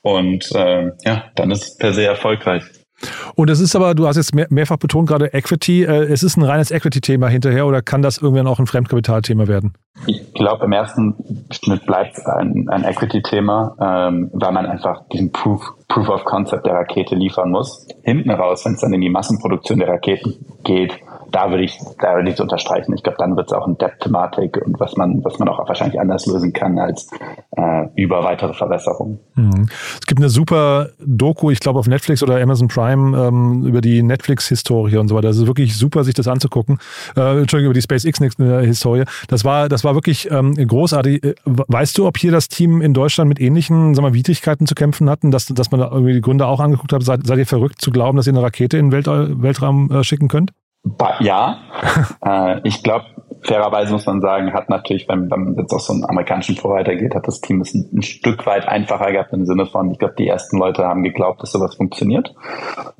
Und 0.01 0.51
äh, 0.55 0.91
ja, 1.05 1.23
dann 1.35 1.51
ist 1.51 1.63
es 1.63 1.77
per 1.77 1.93
se 1.93 2.05
erfolgreich. 2.05 2.63
Und 3.35 3.49
es 3.49 3.59
ist 3.59 3.75
aber, 3.75 3.95
du 3.95 4.07
hast 4.07 4.15
jetzt 4.15 4.33
mehr, 4.33 4.47
mehrfach 4.49 4.77
betont 4.77 5.09
gerade 5.09 5.33
Equity, 5.33 5.83
äh, 5.83 6.03
es 6.05 6.23
ist 6.23 6.37
ein 6.37 6.43
reines 6.43 6.71
Equity-Thema 6.71 7.27
hinterher 7.27 7.67
oder 7.67 7.81
kann 7.81 8.01
das 8.01 8.17
irgendwann 8.19 8.47
auch 8.47 8.59
ein 8.59 8.65
Fremdkapitalthema 8.65 9.47
werden? 9.47 9.73
Ich 10.07 10.33
glaube, 10.33 10.65
im 10.65 10.71
ersten 10.71 11.45
Schnitt 11.51 11.85
bleibt 11.85 12.17
es 12.17 12.25
ein, 12.25 12.69
ein 12.69 12.85
Equity-Thema, 12.85 13.75
ähm, 14.09 14.29
weil 14.31 14.51
man 14.53 14.65
einfach 14.65 15.01
diesen 15.11 15.33
Proof, 15.33 15.73
Proof 15.89 16.07
of 16.07 16.23
Concept 16.23 16.65
der 16.65 16.75
Rakete 16.75 17.15
liefern 17.15 17.51
muss. 17.51 17.87
Hinten 18.03 18.31
raus, 18.31 18.63
wenn 18.65 18.75
es 18.75 18.79
dann 18.79 18.93
in 18.93 19.01
die 19.01 19.09
Massenproduktion 19.09 19.79
der 19.79 19.89
Raketen 19.89 20.35
geht, 20.63 20.93
da 21.33 21.49
würde 21.49 21.63
ich, 21.63 21.79
da 21.99 22.13
würde 22.13 22.29
ich 22.29 22.35
es 22.35 22.39
unterstreichen. 22.39 22.93
Ich 22.93 23.01
glaube, 23.01 23.17
dann 23.17 23.35
wird 23.35 23.47
es 23.47 23.53
auch 23.53 23.65
eine 23.65 23.75
Debt-Thematik 23.75 24.57
und 24.63 24.79
was 24.79 24.95
man, 24.95 25.23
was 25.23 25.39
man 25.39 25.49
auch 25.49 25.67
wahrscheinlich 25.67 25.99
anders 25.99 26.27
lösen 26.27 26.53
kann 26.53 26.77
als 26.77 27.09
äh, 27.57 27.87
über 27.95 28.23
weitere 28.23 28.53
Verbesserungen. 28.53 29.19
Mhm. 29.33 29.67
Es 29.99 30.05
gibt 30.05 30.21
eine 30.21 30.29
super 30.29 30.89
Doku, 31.03 31.49
ich 31.49 31.59
glaube 31.59 31.79
auf 31.79 31.87
Netflix 31.87 32.21
oder 32.21 32.39
Amazon 32.39 32.67
Prime 32.67 33.17
ähm, 33.17 33.65
über 33.65 33.81
die 33.81 34.03
Netflix-Historie 34.03 34.97
und 34.97 35.07
so 35.07 35.15
weiter. 35.15 35.29
Das 35.29 35.37
ist 35.37 35.47
wirklich 35.47 35.75
super, 35.75 36.03
sich 36.03 36.13
das 36.13 36.27
anzugucken. 36.27 36.77
Äh, 37.17 37.39
Entschuldigung, 37.39 37.71
über 37.71 37.73
die 37.73 37.81
SpaceX-Historie. 37.81 39.05
Das 39.27 39.43
war, 39.43 39.69
das 39.69 39.83
war 39.83 39.95
wirklich 39.95 40.29
ähm, 40.29 40.53
großartig. 40.53 41.23
Äh, 41.23 41.33
weißt 41.45 41.97
du, 41.97 42.05
ob 42.05 42.19
hier 42.19 42.31
das 42.31 42.47
Team 42.47 42.79
in 42.81 42.93
Deutschland 42.93 43.27
mit 43.27 43.41
ähnlichen 43.41 43.95
sagen 43.95 44.07
wir, 44.07 44.13
Widrigkeiten 44.13 44.67
zu 44.67 44.75
kämpfen 44.75 45.09
hatten, 45.09 45.31
dass, 45.31 45.47
dass 45.47 45.71
man 45.71 45.79
da 45.79 45.89
irgendwie 45.91 46.13
die 46.13 46.21
Gründe 46.21 46.45
auch 46.45 46.59
angeguckt 46.59 46.93
hat? 46.93 47.01
Seid, 47.01 47.25
seid 47.25 47.39
ihr 47.39 47.47
verrückt 47.47 47.81
zu 47.81 47.89
glauben, 47.89 48.17
dass 48.17 48.27
ihr 48.27 48.33
eine 48.33 48.43
Rakete 48.43 48.77
in 48.77 48.91
den 48.91 48.91
Welt, 48.91 49.07
Weltraum 49.07 49.89
äh, 49.89 50.03
schicken 50.03 50.27
könnt? 50.27 50.51
Ja, 51.21 51.59
äh, 52.25 52.59
ich 52.67 52.83
glaube, 52.83 53.05
fairerweise 53.41 53.93
muss 53.93 54.05
man 54.05 54.21
sagen, 54.21 54.53
hat 54.53 54.69
natürlich, 54.69 55.07
wenn, 55.07 55.29
wenn 55.31 55.55
jetzt 55.57 55.73
auch 55.73 55.79
so 55.79 55.93
einen 55.93 56.05
amerikanischen 56.05 56.55
Provider 56.55 56.95
geht, 56.95 57.15
hat 57.15 57.27
das 57.27 57.41
Team 57.41 57.61
es 57.61 57.73
ein, 57.73 57.89
ein, 57.93 58.01
Stück 58.01 58.45
weit 58.45 58.67
einfacher 58.67 59.11
gehabt 59.11 59.33
im 59.33 59.45
Sinne 59.45 59.65
von, 59.65 59.91
ich 59.91 59.99
glaube, 59.99 60.15
die 60.17 60.27
ersten 60.27 60.57
Leute 60.57 60.85
haben 60.85 61.03
geglaubt, 61.03 61.41
dass 61.41 61.51
sowas 61.51 61.75
funktioniert. 61.75 62.33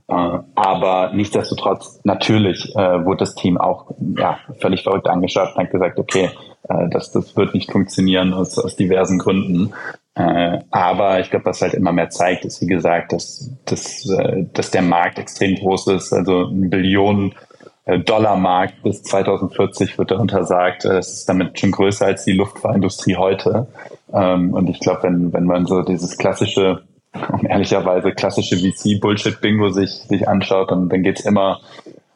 Äh, 0.07 0.39
aber 0.55 1.11
nichtsdestotrotz, 1.13 1.99
natürlich 2.03 2.73
äh, 2.75 3.05
wurde 3.05 3.19
das 3.19 3.35
Team 3.35 3.57
auch 3.57 3.91
ja, 4.17 4.37
völlig 4.59 4.83
verrückt 4.83 5.07
angeschaut 5.07 5.49
und 5.55 5.63
hat 5.63 5.71
gesagt, 5.71 5.99
okay, 5.99 6.29
äh, 6.69 6.89
das, 6.89 7.11
das 7.11 7.35
wird 7.35 7.53
nicht 7.53 7.71
funktionieren 7.71 8.33
aus, 8.33 8.57
aus 8.57 8.75
diversen 8.75 9.19
Gründen. 9.19 9.73
Äh, 10.15 10.59
aber 10.71 11.19
ich 11.19 11.31
glaube, 11.31 11.45
was 11.47 11.61
halt 11.61 11.73
immer 11.73 11.91
mehr 11.91 12.09
zeigt, 12.09 12.45
ist, 12.45 12.61
wie 12.61 12.67
gesagt, 12.67 13.13
dass, 13.13 13.51
dass, 13.65 14.09
äh, 14.09 14.45
dass 14.53 14.71
der 14.71 14.83
Markt 14.83 15.19
extrem 15.19 15.55
groß 15.55 15.87
ist. 15.87 16.13
Also 16.13 16.47
eine 16.47 16.69
Billion 16.69 17.31
äh, 17.31 17.52
Dollarmarkt 17.85 18.81
bis 18.81 19.03
2040 19.03 19.97
wird 19.97 20.11
darunter 20.11 20.45
sagt, 20.45 20.85
äh, 20.85 20.97
es 20.97 21.11
ist 21.13 21.29
damit 21.29 21.59
schon 21.59 21.71
größer 21.71 22.05
als 22.05 22.23
die 22.23 22.31
Luftfahrtindustrie 22.31 23.17
heute. 23.17 23.67
Ähm, 24.13 24.53
und 24.53 24.69
ich 24.69 24.79
glaube, 24.79 25.03
wenn, 25.03 25.33
wenn 25.33 25.45
man 25.45 25.65
so 25.65 25.81
dieses 25.81 26.17
klassische, 26.17 26.83
ehrlicherweise 27.43 28.11
klassische 28.11 28.57
VC-Bullshit-Bingo 28.57 29.69
sich, 29.69 29.91
sich 29.91 30.27
anschaut, 30.27 30.71
dann, 30.71 30.87
dann 30.87 31.03
geht's 31.03 31.25
immer 31.25 31.59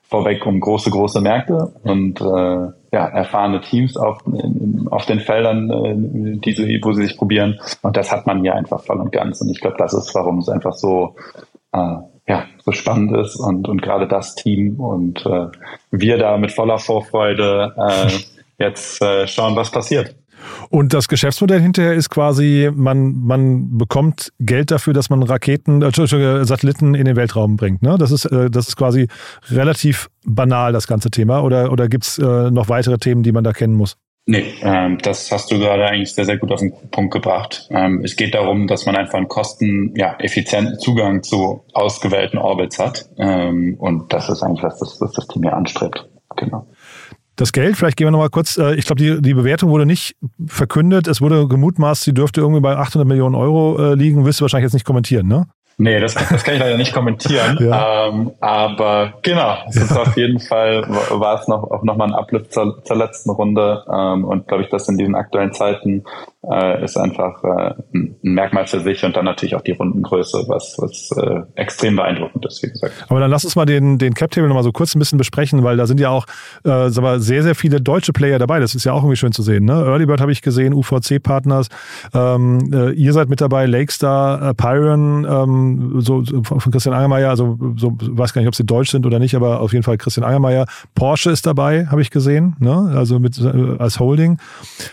vorweg 0.03 0.45
um 0.45 0.61
große, 0.61 0.89
große 0.89 1.19
Märkte 1.19 1.73
und 1.83 2.21
äh, 2.21 2.71
ja, 2.93 3.05
erfahrene 3.07 3.59
Teams 3.59 3.97
auf, 3.97 4.19
in, 4.25 4.87
auf 4.89 5.05
den 5.05 5.19
Feldern, 5.19 5.69
äh, 5.69 6.39
die 6.39 6.53
sie, 6.53 6.79
wo 6.81 6.93
sie 6.93 7.03
sich 7.03 7.17
probieren. 7.17 7.59
Und 7.81 7.97
das 7.97 8.09
hat 8.13 8.25
man 8.25 8.41
hier 8.41 8.55
einfach 8.55 8.81
voll 8.85 9.01
und 9.01 9.11
ganz. 9.11 9.41
Und 9.41 9.49
ich 9.49 9.59
glaube, 9.59 9.75
das 9.77 9.93
ist, 9.93 10.15
warum 10.15 10.39
es 10.39 10.47
einfach 10.47 10.73
so 10.73 11.15
äh, 11.73 11.97
ja, 12.27 12.45
so 12.63 12.71
spannend 12.71 13.15
ist 13.17 13.35
und, 13.37 13.67
und 13.67 13.81
gerade 13.81 14.07
das 14.07 14.35
Team 14.35 14.79
und 14.79 15.25
äh, 15.25 15.47
wir 15.91 16.17
da 16.17 16.37
mit 16.37 16.51
voller 16.51 16.77
Vorfreude 16.77 17.73
äh, 17.77 18.11
jetzt 18.63 19.01
äh, 19.01 19.27
schauen, 19.27 19.55
was 19.55 19.71
passiert. 19.71 20.15
Und 20.69 20.93
das 20.93 21.07
Geschäftsmodell 21.07 21.61
hinterher 21.61 21.93
ist 21.93 22.09
quasi, 22.09 22.69
man, 22.73 23.13
man 23.23 23.77
bekommt 23.77 24.31
Geld 24.39 24.71
dafür, 24.71 24.93
dass 24.93 25.09
man 25.09 25.23
Raketen, 25.23 25.81
äh, 25.81 26.45
Satelliten 26.45 26.93
in 26.93 27.05
den 27.05 27.15
Weltraum 27.15 27.55
bringt. 27.57 27.81
Ne? 27.81 27.97
Das, 27.97 28.11
ist, 28.11 28.25
äh, 28.25 28.49
das 28.49 28.67
ist 28.67 28.75
quasi 28.75 29.07
relativ 29.49 30.09
banal, 30.25 30.73
das 30.73 30.87
ganze 30.87 31.09
Thema. 31.09 31.41
Oder, 31.41 31.71
oder 31.71 31.87
gibt 31.87 32.05
es 32.05 32.17
äh, 32.19 32.51
noch 32.51 32.69
weitere 32.69 32.97
Themen, 32.97 33.23
die 33.23 33.31
man 33.31 33.43
da 33.43 33.53
kennen 33.53 33.73
muss? 33.73 33.97
Nee, 34.29 34.55
ähm, 34.61 34.97
das 35.01 35.31
hast 35.31 35.49
du 35.49 35.57
gerade 35.57 35.85
eigentlich 35.85 36.13
sehr, 36.13 36.25
sehr 36.25 36.37
gut 36.37 36.51
auf 36.51 36.59
den 36.59 36.73
Punkt 36.91 37.13
gebracht. 37.13 37.69
Ähm, 37.71 38.01
es 38.03 38.17
geht 38.17 38.33
darum, 38.35 38.67
dass 38.67 38.85
man 38.85 38.97
einfach 38.97 39.15
einen 39.15 39.29
kosten, 39.29 39.93
ja, 39.95 40.17
Zugang 40.79 41.23
zu 41.23 41.63
ausgewählten 41.71 42.37
Orbits 42.37 42.77
hat. 42.77 43.09
Ähm, 43.17 43.75
und 43.79 44.11
das 44.11 44.27
ist 44.27 44.43
eigentlich 44.43 44.63
was, 44.63 44.79
das, 44.79 44.99
was 44.99 45.13
das 45.13 45.27
Team 45.29 45.43
hier 45.43 45.55
anstrebt. 45.55 46.09
Genau. 46.35 46.67
Das 47.37 47.53
Geld, 47.53 47.77
vielleicht 47.77 47.95
gehen 47.95 48.07
wir 48.07 48.11
nochmal 48.11 48.29
kurz, 48.29 48.57
äh, 48.57 48.75
ich 48.75 48.85
glaube, 48.85 49.01
die, 49.01 49.21
die 49.21 49.33
Bewertung 49.33 49.69
wurde 49.69 49.85
nicht 49.85 50.17
verkündet. 50.45 51.07
Es 51.07 51.21
wurde 51.21 51.47
gemutmaßt, 51.47 52.03
sie 52.03 52.13
dürfte 52.13 52.41
irgendwie 52.41 52.61
bei 52.61 52.75
800 52.75 53.07
Millionen 53.07 53.35
Euro 53.35 53.77
äh, 53.77 53.95
liegen. 53.95 54.25
Willst 54.25 54.41
du 54.41 54.41
wahrscheinlich 54.41 54.65
jetzt 54.65 54.73
nicht 54.73 54.85
kommentieren, 54.85 55.27
ne? 55.27 55.45
Nee, 55.79 55.99
das, 55.99 56.15
das 56.15 56.43
kann 56.43 56.55
ich 56.55 56.59
leider 56.59 56.77
nicht 56.77 56.93
kommentieren. 56.93 57.57
ja. 57.61 58.07
ähm, 58.07 58.31
aber 58.39 59.13
genau, 59.21 59.57
es 59.69 59.75
ist 59.75 59.95
auf 59.95 60.17
jeden 60.17 60.39
Fall, 60.39 60.83
war 60.87 61.39
es 61.39 61.47
noch, 61.47 61.69
auch 61.69 61.83
nochmal 61.83 62.07
ein 62.07 62.15
Uplift 62.15 62.51
zur, 62.51 62.83
zur 62.83 62.95
letzten 62.95 63.29
Runde. 63.29 63.85
Ähm, 63.87 64.25
und 64.25 64.47
glaube 64.47 64.63
ich, 64.63 64.69
dass 64.69 64.89
in 64.89 64.97
diesen 64.97 65.13
aktuellen 65.13 65.53
Zeiten 65.53 66.03
äh, 66.51 66.83
ist 66.83 66.97
einfach 66.97 67.43
äh, 67.43 67.73
ein 67.93 68.17
Merkmal 68.21 68.67
für 68.67 68.79
sich 68.79 69.03
und 69.03 69.15
dann 69.15 69.25
natürlich 69.25 69.55
auch 69.55 69.61
die 69.61 69.71
Rundengröße, 69.71 70.45
was, 70.47 70.77
was 70.79 71.11
äh, 71.17 71.41
extrem 71.55 71.95
beeindruckend 71.95 72.45
ist, 72.45 72.63
wie 72.63 72.69
gesagt. 72.69 72.93
Aber 73.09 73.19
dann 73.19 73.31
lass 73.31 73.43
uns 73.43 73.55
mal 73.55 73.65
den, 73.65 73.97
den 73.97 74.13
Cap-Table 74.13 74.47
nochmal 74.47 74.63
so 74.63 74.71
kurz 74.71 74.95
ein 74.95 74.99
bisschen 74.99 75.17
besprechen, 75.17 75.63
weil 75.63 75.77
da 75.77 75.87
sind 75.87 75.99
ja 75.99 76.09
auch 76.09 76.25
äh, 76.63 76.89
sag 76.89 77.01
mal, 77.01 77.19
sehr, 77.19 77.43
sehr 77.43 77.55
viele 77.55 77.81
deutsche 77.81 78.13
Player 78.13 78.39
dabei. 78.39 78.59
Das 78.59 78.75
ist 78.75 78.83
ja 78.83 78.93
auch 78.93 79.03
irgendwie 79.03 79.17
schön 79.17 79.31
zu 79.31 79.41
sehen. 79.41 79.65
Ne? 79.65 79.73
Earlybird 79.73 80.21
habe 80.21 80.31
ich 80.31 80.41
gesehen, 80.41 80.73
UVC-Partners, 80.73 81.67
ähm, 82.13 82.69
äh, 82.73 82.91
ihr 82.91 83.13
seid 83.13 83.29
mit 83.29 83.41
dabei, 83.41 83.65
Lakestar, 83.65 84.49
äh, 84.49 84.53
Pyron, 84.53 85.25
ähm, 85.29 86.01
so, 86.01 86.23
von 86.43 86.71
Christian 86.71 86.95
Angermeier, 86.95 87.29
also 87.29 87.57
so, 87.75 87.95
weiß 87.99 88.33
gar 88.33 88.41
nicht, 88.41 88.47
ob 88.47 88.55
sie 88.55 88.65
deutsch 88.65 88.91
sind 88.91 89.05
oder 89.05 89.19
nicht, 89.19 89.35
aber 89.35 89.59
auf 89.61 89.73
jeden 89.73 89.83
Fall 89.83 89.97
Christian 89.97 90.25
Angermeier. 90.25 90.65
Porsche 90.95 91.31
ist 91.31 91.45
dabei, 91.45 91.87
habe 91.87 92.01
ich 92.01 92.11
gesehen, 92.11 92.55
ne? 92.59 92.93
also 92.95 93.19
mit 93.19 93.37
äh, 93.39 93.77
als 93.77 93.99
Holding. 93.99 94.37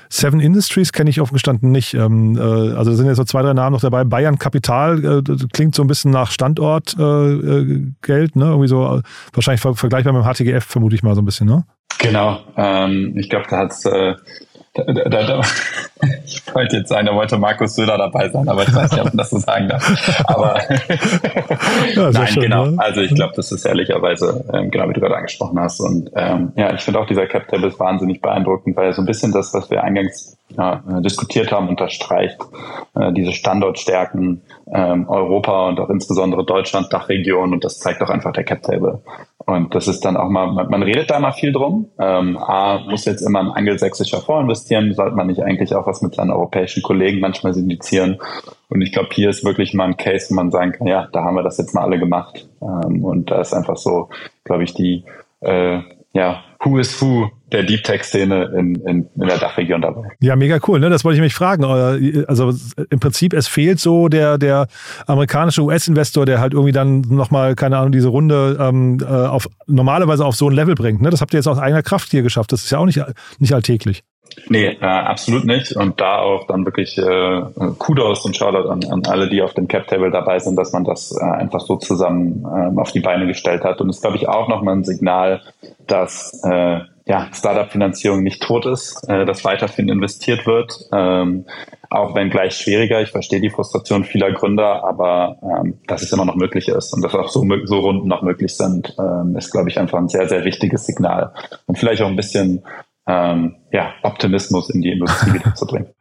Seven 0.08 0.40
Industries 0.40 0.92
kenne 0.92 1.11
ich 1.11 1.20
offen 1.20 1.38
gestanden 1.44 1.70
nicht. 1.70 1.94
Ähm, 1.94 2.36
äh, 2.36 2.40
also 2.76 2.90
da 2.90 2.96
sind 2.96 3.06
jetzt 3.06 3.18
so 3.18 3.24
zwei, 3.24 3.42
drei 3.42 3.52
Namen 3.52 3.74
noch 3.74 3.80
dabei. 3.80 4.04
Bayern 4.04 4.38
Kapital 4.38 5.04
äh, 5.04 5.46
klingt 5.52 5.74
so 5.74 5.82
ein 5.82 5.86
bisschen 5.86 6.10
nach 6.10 6.30
Standortgeld, 6.30 6.98
äh, 6.98 8.12
äh, 8.12 8.28
ne? 8.34 8.44
Irgendwie 8.46 8.68
so 8.68 8.84
äh, 8.84 9.02
wahrscheinlich 9.32 9.60
ver 9.60 9.74
vergleichbar 9.74 10.12
mit 10.12 10.24
dem 10.24 10.32
HTGF, 10.32 10.64
vermute 10.64 10.94
ich 10.94 11.02
mal 11.02 11.14
so 11.14 11.22
ein 11.22 11.26
bisschen, 11.26 11.46
ne? 11.46 11.64
Genau. 11.98 12.40
Ähm, 12.56 13.14
ich 13.16 13.28
glaube, 13.28 13.46
da 13.48 13.58
hat's 13.58 13.84
äh, 13.84 14.14
da, 14.74 14.82
da, 14.82 15.08
da, 15.08 15.40
ich 16.26 16.42
wollte 16.52 16.78
jetzt 16.78 16.88
sagen, 16.88 17.06
da 17.06 17.14
wollte 17.14 17.38
Markus 17.38 17.76
Söder 17.76 17.96
dabei 17.96 18.28
sein, 18.28 18.48
aber 18.48 18.64
ich 18.64 18.74
weiß 18.74 18.90
nicht, 18.90 19.00
ob 19.00 19.06
man 19.06 19.16
das 19.16 19.30
so 19.30 19.38
sagen 19.38 19.68
darf. 19.68 20.24
Aber 20.26 20.58
ja, 21.94 22.10
nein, 22.10 22.26
schön, 22.26 22.42
genau. 22.42 22.66
Ne? 22.66 22.78
Also 22.78 23.00
ich 23.00 23.14
glaube, 23.14 23.34
das 23.36 23.52
ist 23.52 23.64
ehrlicherweise, 23.64 24.44
ähm, 24.52 24.70
genau 24.72 24.88
wie 24.88 24.94
du 24.94 25.00
gerade 25.00 25.16
angesprochen 25.16 25.60
hast. 25.60 25.78
Und 25.80 26.10
ähm, 26.16 26.52
ja, 26.56 26.74
ich 26.74 26.80
finde 26.80 26.98
auch 26.98 27.06
dieser 27.06 27.26
Cap 27.26 27.46
Table 27.48 27.68
ist 27.68 27.78
wahnsinnig 27.78 28.20
beeindruckend, 28.20 28.76
weil 28.76 28.92
so 28.92 29.02
ein 29.02 29.06
bisschen 29.06 29.30
das, 29.30 29.54
was 29.54 29.70
wir 29.70 29.84
eingangs 29.84 30.36
ja, 30.50 30.82
äh, 30.88 31.02
diskutiert 31.02 31.52
haben, 31.52 31.68
unterstreicht 31.68 32.38
äh, 32.94 33.12
diese 33.12 33.32
Standortstärken 33.32 34.42
ähm, 34.72 35.08
Europa 35.08 35.68
und 35.68 35.80
auch 35.80 35.90
insbesondere 35.90 36.44
Deutschland, 36.44 36.92
Dachregion 36.92 37.52
und 37.52 37.64
das 37.64 37.78
zeigt 37.78 38.02
auch 38.02 38.10
einfach 38.10 38.32
der 38.32 38.44
Cap 38.44 38.62
Table. 38.62 39.02
Und 39.38 39.74
das 39.74 39.88
ist 39.88 40.04
dann 40.04 40.16
auch 40.16 40.28
mal, 40.28 40.52
man, 40.52 40.70
man 40.70 40.82
redet 40.82 41.10
da 41.10 41.18
mal 41.18 41.32
viel 41.32 41.52
drum. 41.52 41.90
Ähm, 41.98 42.38
A, 42.38 42.80
muss 42.88 43.04
jetzt 43.04 43.22
immer 43.22 43.40
ein 43.40 43.50
angelsächsischer 43.50 44.20
Fonds 44.20 44.44
investieren, 44.44 44.92
sollte 44.94 45.16
man 45.16 45.26
nicht 45.26 45.42
eigentlich 45.42 45.74
auch 45.74 45.86
was 45.86 46.02
mit 46.02 46.14
seinen 46.14 46.30
europäischen 46.30 46.82
Kollegen 46.82 47.20
manchmal 47.20 47.52
syndizieren. 47.52 48.18
Und 48.68 48.80
ich 48.80 48.92
glaube, 48.92 49.08
hier 49.12 49.28
ist 49.28 49.44
wirklich 49.44 49.74
mal 49.74 49.84
ein 49.84 49.96
Case, 49.96 50.30
wo 50.30 50.34
man 50.34 50.50
sagen 50.50 50.72
kann, 50.72 50.86
ja, 50.86 51.08
da 51.12 51.24
haben 51.24 51.36
wir 51.36 51.42
das 51.42 51.58
jetzt 51.58 51.74
mal 51.74 51.82
alle 51.82 51.98
gemacht. 51.98 52.48
Ähm, 52.62 53.04
und 53.04 53.30
da 53.30 53.40
ist 53.40 53.52
einfach 53.52 53.76
so, 53.76 54.08
glaube 54.44 54.64
ich, 54.64 54.72
die 54.72 55.04
äh, 55.40 55.80
ja, 56.14 56.44
Who 56.64 56.78
is 56.78 57.00
Who 57.00 57.30
der 57.54 57.62
Deep 57.62 57.85
Tech-Szene 57.85 58.52
in, 58.59 58.75
in, 58.75 59.09
in 59.14 59.28
der 59.28 59.38
Dachregion 59.38 59.80
dabei. 59.80 60.09
Ja, 60.21 60.35
mega 60.35 60.59
cool. 60.66 60.80
Ne? 60.80 60.90
Das 60.90 61.04
wollte 61.04 61.16
ich 61.16 61.23
mich 61.23 61.35
fragen. 61.35 61.64
Also 61.64 62.52
im 62.90 63.00
Prinzip, 63.00 63.33
es 63.33 63.47
fehlt 63.47 63.78
so 63.78 64.09
der, 64.09 64.38
der 64.38 64.66
amerikanische 65.06 65.62
US-Investor, 65.62 66.26
der 66.26 66.40
halt 66.40 66.52
irgendwie 66.52 66.73
dann 66.73 67.02
nochmal, 67.02 67.54
keine 67.54 67.78
Ahnung, 67.78 67.92
diese 67.92 68.09
Runde 68.09 68.59
ähm, 68.61 68.99
äh, 69.00 69.04
auf 69.04 69.49
normalerweise 69.66 70.25
auf 70.25 70.35
so 70.35 70.50
ein 70.50 70.54
Level 70.54 70.75
bringt. 70.75 71.00
Ne? 71.00 71.11
Das 71.11 71.21
habt 71.21 71.33
ihr 71.33 71.38
jetzt 71.38 71.47
aus 71.47 71.59
eigener 71.59 71.83
Kraft 71.83 72.11
hier 72.11 72.23
geschafft. 72.23 72.50
Das 72.50 72.64
ist 72.64 72.71
ja 72.71 72.78
auch 72.78 72.87
nicht, 72.87 73.00
nicht 73.38 73.54
alltäglich. 73.54 74.02
Nee, 74.49 74.66
äh, 74.81 74.85
absolut 74.85 75.45
nicht. 75.45 75.76
Und 75.76 76.00
da 76.00 76.19
auch 76.19 76.47
dann 76.47 76.64
wirklich 76.64 76.99
äh, 76.99 77.43
Kudos 77.78 78.25
und 78.25 78.37
Shoutout 78.37 78.69
an, 78.69 78.85
an 78.85 79.02
alle, 79.07 79.28
die 79.28 79.43
auf 79.43 79.54
dem 79.54 79.69
Cap-Table 79.69 80.11
dabei 80.11 80.38
sind, 80.38 80.57
dass 80.57 80.73
man 80.73 80.85
das 80.85 81.16
äh, 81.16 81.25
einfach 81.25 81.61
so 81.61 81.76
zusammen 81.76 82.45
äh, 82.45 82.81
auf 82.81 82.93
die 82.93 83.00
Beine 83.00 83.26
gestellt 83.26 83.64
hat. 83.64 83.81
Und 83.81 83.88
es 83.88 83.97
ist, 83.97 84.02
glaube 84.02 84.16
ich, 84.16 84.28
auch 84.28 84.49
nochmal 84.49 84.76
ein 84.76 84.85
Signal, 84.85 85.40
dass 85.87 86.43
äh, 86.45 86.81
ja, 87.07 87.28
Startup-Finanzierung 87.33 88.23
nicht 88.23 88.43
tot 88.43 88.66
ist, 88.66 89.07
äh, 89.09 89.25
dass 89.25 89.45
weiterhin 89.45 89.88
investiert 89.88 90.47
wird. 90.47 90.88
Ähm, 90.93 91.45
auch 91.90 92.14
wenn 92.14 92.31
gleich 92.31 92.57
schwieriger. 92.57 93.02
Ich 93.02 93.11
verstehe 93.11 93.40
die 93.40 93.50
Frustration 93.50 94.04
vieler 94.04 94.33
Gründer, 94.33 94.85
aber 94.85 95.37
ähm, 95.43 95.78
dass 95.87 96.02
es 96.02 96.12
immer 96.12 96.25
noch 96.25 96.35
möglich 96.35 96.69
ist 96.69 96.93
und 96.93 97.02
dass 97.02 97.14
auch 97.14 97.28
so, 97.28 97.47
so 97.64 97.78
Runden 97.78 98.09
noch 98.09 98.23
möglich 98.23 98.57
sind, 98.57 98.97
ähm, 98.99 99.37
ist, 99.37 99.52
glaube 99.52 99.69
ich, 99.69 99.78
einfach 99.78 99.99
ein 99.99 100.09
sehr, 100.09 100.28
sehr 100.28 100.45
wichtiges 100.45 100.87
Signal. 100.87 101.33
Und 101.66 101.78
vielleicht 101.78 102.02
auch 102.02 102.09
ein 102.09 102.16
bisschen 102.16 102.64
ähm, 103.07 103.57
ja, 103.75 103.93
Optimismus 104.02 104.71
in 104.71 104.83
die 104.83 104.93
Industrie 104.93 105.35
wieder 105.35 105.54
zu 105.54 105.66
bringen. 105.66 105.87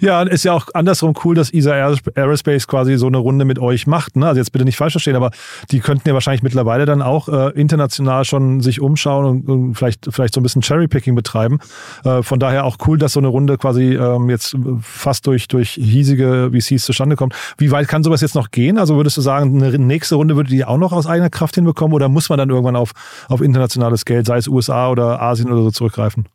Ja, 0.00 0.22
ist 0.22 0.44
ja 0.44 0.52
auch 0.52 0.68
andersrum 0.74 1.14
cool, 1.24 1.34
dass 1.34 1.52
ESA 1.52 1.72
Aerospace 1.72 2.68
quasi 2.68 2.96
so 2.96 3.08
eine 3.08 3.16
Runde 3.16 3.44
mit 3.44 3.58
euch 3.58 3.88
macht. 3.88 4.14
Ne? 4.14 4.28
Also 4.28 4.38
jetzt 4.38 4.52
bitte 4.52 4.64
nicht 4.64 4.76
falsch 4.76 4.92
verstehen, 4.92 5.16
aber 5.16 5.32
die 5.72 5.80
könnten 5.80 6.08
ja 6.08 6.14
wahrscheinlich 6.14 6.44
mittlerweile 6.44 6.84
dann 6.84 7.02
auch 7.02 7.28
äh, 7.28 7.50
international 7.60 8.24
schon 8.24 8.60
sich 8.60 8.80
umschauen 8.80 9.24
und, 9.24 9.48
und, 9.48 9.74
vielleicht, 9.74 10.06
vielleicht 10.08 10.34
so 10.34 10.40
ein 10.40 10.44
bisschen 10.44 10.62
Cherrypicking 10.62 11.16
betreiben. 11.16 11.58
Äh, 12.04 12.22
von 12.22 12.38
daher 12.38 12.64
auch 12.64 12.76
cool, 12.86 12.96
dass 12.96 13.14
so 13.14 13.18
eine 13.18 13.26
Runde 13.26 13.58
quasi 13.58 13.96
ähm, 13.96 14.30
jetzt 14.30 14.56
fast 14.80 15.26
durch, 15.26 15.48
durch 15.48 15.70
hiesige 15.70 16.52
VCs 16.52 16.84
zustande 16.84 17.16
kommt. 17.16 17.34
Wie 17.56 17.72
weit 17.72 17.88
kann 17.88 18.04
sowas 18.04 18.20
jetzt 18.20 18.36
noch 18.36 18.52
gehen? 18.52 18.78
Also 18.78 18.94
würdest 18.94 19.16
du 19.16 19.20
sagen, 19.20 19.60
eine 19.60 19.76
nächste 19.78 20.14
Runde 20.14 20.36
würdet 20.36 20.52
ihr 20.52 20.68
auch 20.68 20.78
noch 20.78 20.92
aus 20.92 21.08
eigener 21.08 21.30
Kraft 21.30 21.56
hinbekommen 21.56 21.92
oder 21.92 22.08
muss 22.08 22.28
man 22.28 22.38
dann 22.38 22.50
irgendwann 22.50 22.76
auf, 22.76 22.92
auf 23.28 23.40
internationales 23.40 24.04
Geld, 24.04 24.26
sei 24.26 24.36
es 24.36 24.46
USA 24.46 24.88
oder 24.90 25.20
Asien 25.20 25.50
oder 25.50 25.62
so, 25.62 25.72
zurückgreifen? 25.72 26.28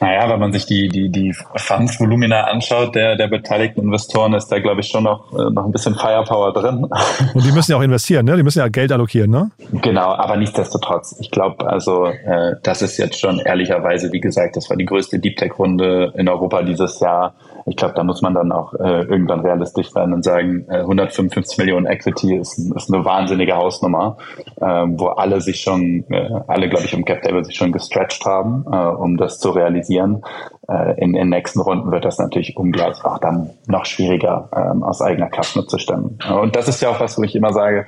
Naja, 0.00 0.28
wenn 0.28 0.38
man 0.38 0.52
sich 0.52 0.66
die, 0.66 0.88
die, 0.88 1.08
die 1.08 1.34
Funds-Volumina 1.56 2.44
anschaut, 2.44 2.94
der, 2.94 3.16
der 3.16 3.26
beteiligten 3.26 3.80
Investoren, 3.82 4.32
ist 4.34 4.46
da, 4.48 4.60
glaube 4.60 4.80
ich, 4.80 4.88
schon 4.88 5.04
noch, 5.04 5.32
äh, 5.32 5.50
noch 5.50 5.64
ein 5.64 5.72
bisschen 5.72 5.94
Firepower 5.94 6.52
drin. 6.52 6.86
Und 7.34 7.44
die 7.44 7.52
müssen 7.52 7.72
ja 7.72 7.78
auch 7.78 7.82
investieren, 7.82 8.26
ne? 8.26 8.36
Die 8.36 8.42
müssen 8.42 8.60
ja 8.60 8.68
Geld 8.68 8.92
allokieren, 8.92 9.30
ne? 9.30 9.50
Genau, 9.72 10.12
aber 10.12 10.36
nichtsdestotrotz. 10.36 11.16
Ich 11.20 11.30
glaube, 11.30 11.68
also, 11.68 12.06
äh, 12.06 12.54
das 12.62 12.82
ist 12.82 12.96
jetzt 12.98 13.18
schon 13.18 13.40
ehrlicherweise, 13.40 14.12
wie 14.12 14.20
gesagt, 14.20 14.56
das 14.56 14.70
war 14.70 14.76
die 14.76 14.84
größte 14.84 15.18
Deep 15.18 15.36
Tech-Runde 15.36 16.12
in 16.16 16.28
Europa 16.28 16.62
dieses 16.62 17.00
Jahr 17.00 17.34
ich 17.68 17.76
glaube, 17.76 17.94
da 17.94 18.02
muss 18.02 18.22
man 18.22 18.34
dann 18.34 18.52
auch 18.52 18.72
äh, 18.74 19.02
irgendwann 19.02 19.40
realistisch 19.40 19.90
sein 19.90 20.12
und 20.12 20.24
sagen, 20.24 20.66
äh, 20.68 20.78
155 20.78 21.58
Millionen 21.58 21.86
Equity 21.86 22.36
ist, 22.36 22.58
ist 22.58 22.92
eine 22.92 23.04
wahnsinnige 23.04 23.54
Hausnummer, 23.54 24.16
äh, 24.56 24.64
wo 24.64 25.08
alle 25.08 25.40
sich 25.40 25.60
schon, 25.60 26.04
äh, 26.10 26.30
alle, 26.46 26.68
glaube 26.68 26.84
ich, 26.84 26.94
im 26.94 27.04
Cap 27.04 27.22
Table 27.22 27.44
sich 27.44 27.56
schon 27.56 27.72
gestretched 27.72 28.24
haben, 28.24 28.64
äh, 28.70 28.76
um 28.76 29.16
das 29.16 29.38
zu 29.38 29.50
realisieren. 29.50 30.22
Äh, 30.68 31.00
in 31.02 31.12
den 31.12 31.28
nächsten 31.28 31.60
Runden 31.60 31.90
wird 31.90 32.04
das 32.04 32.18
natürlich 32.18 32.56
ungleich 32.56 33.04
auch 33.04 33.18
dann 33.18 33.50
noch 33.66 33.84
schwieriger, 33.84 34.48
äh, 34.52 34.84
aus 34.84 35.02
eigener 35.02 35.28
Kraft 35.28 35.56
mitzustemmen. 35.56 36.18
Und 36.40 36.56
das 36.56 36.68
ist 36.68 36.80
ja 36.80 36.90
auch 36.90 37.00
was, 37.00 37.18
wo 37.18 37.22
ich 37.22 37.34
immer 37.34 37.52
sage, 37.52 37.86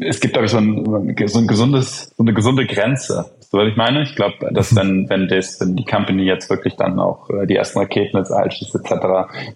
es 0.00 0.20
gibt, 0.20 0.32
glaube 0.32 0.46
ich, 0.46 0.50
so 0.50 0.58
ein, 0.58 0.84
so 1.26 1.38
ein 1.38 1.46
gesundes, 1.46 2.12
so 2.16 2.22
eine 2.22 2.32
gesunde 2.32 2.66
Grenze 2.66 3.26
so 3.50 3.58
was 3.58 3.68
ich 3.68 3.76
meine? 3.76 4.02
Ich 4.02 4.14
glaube, 4.14 4.34
dass 4.52 4.76
wenn, 4.76 5.08
wenn 5.08 5.28
das, 5.28 5.60
wenn 5.60 5.74
die 5.74 5.84
Company 5.84 6.24
jetzt 6.24 6.50
wirklich 6.50 6.76
dann 6.76 6.98
auch 6.98 7.30
äh, 7.30 7.46
die 7.46 7.56
ersten 7.56 7.78
Raketen 7.78 8.18
ins 8.18 8.30
All 8.30 8.50
schießt, 8.50 8.74
etc., 8.74 8.92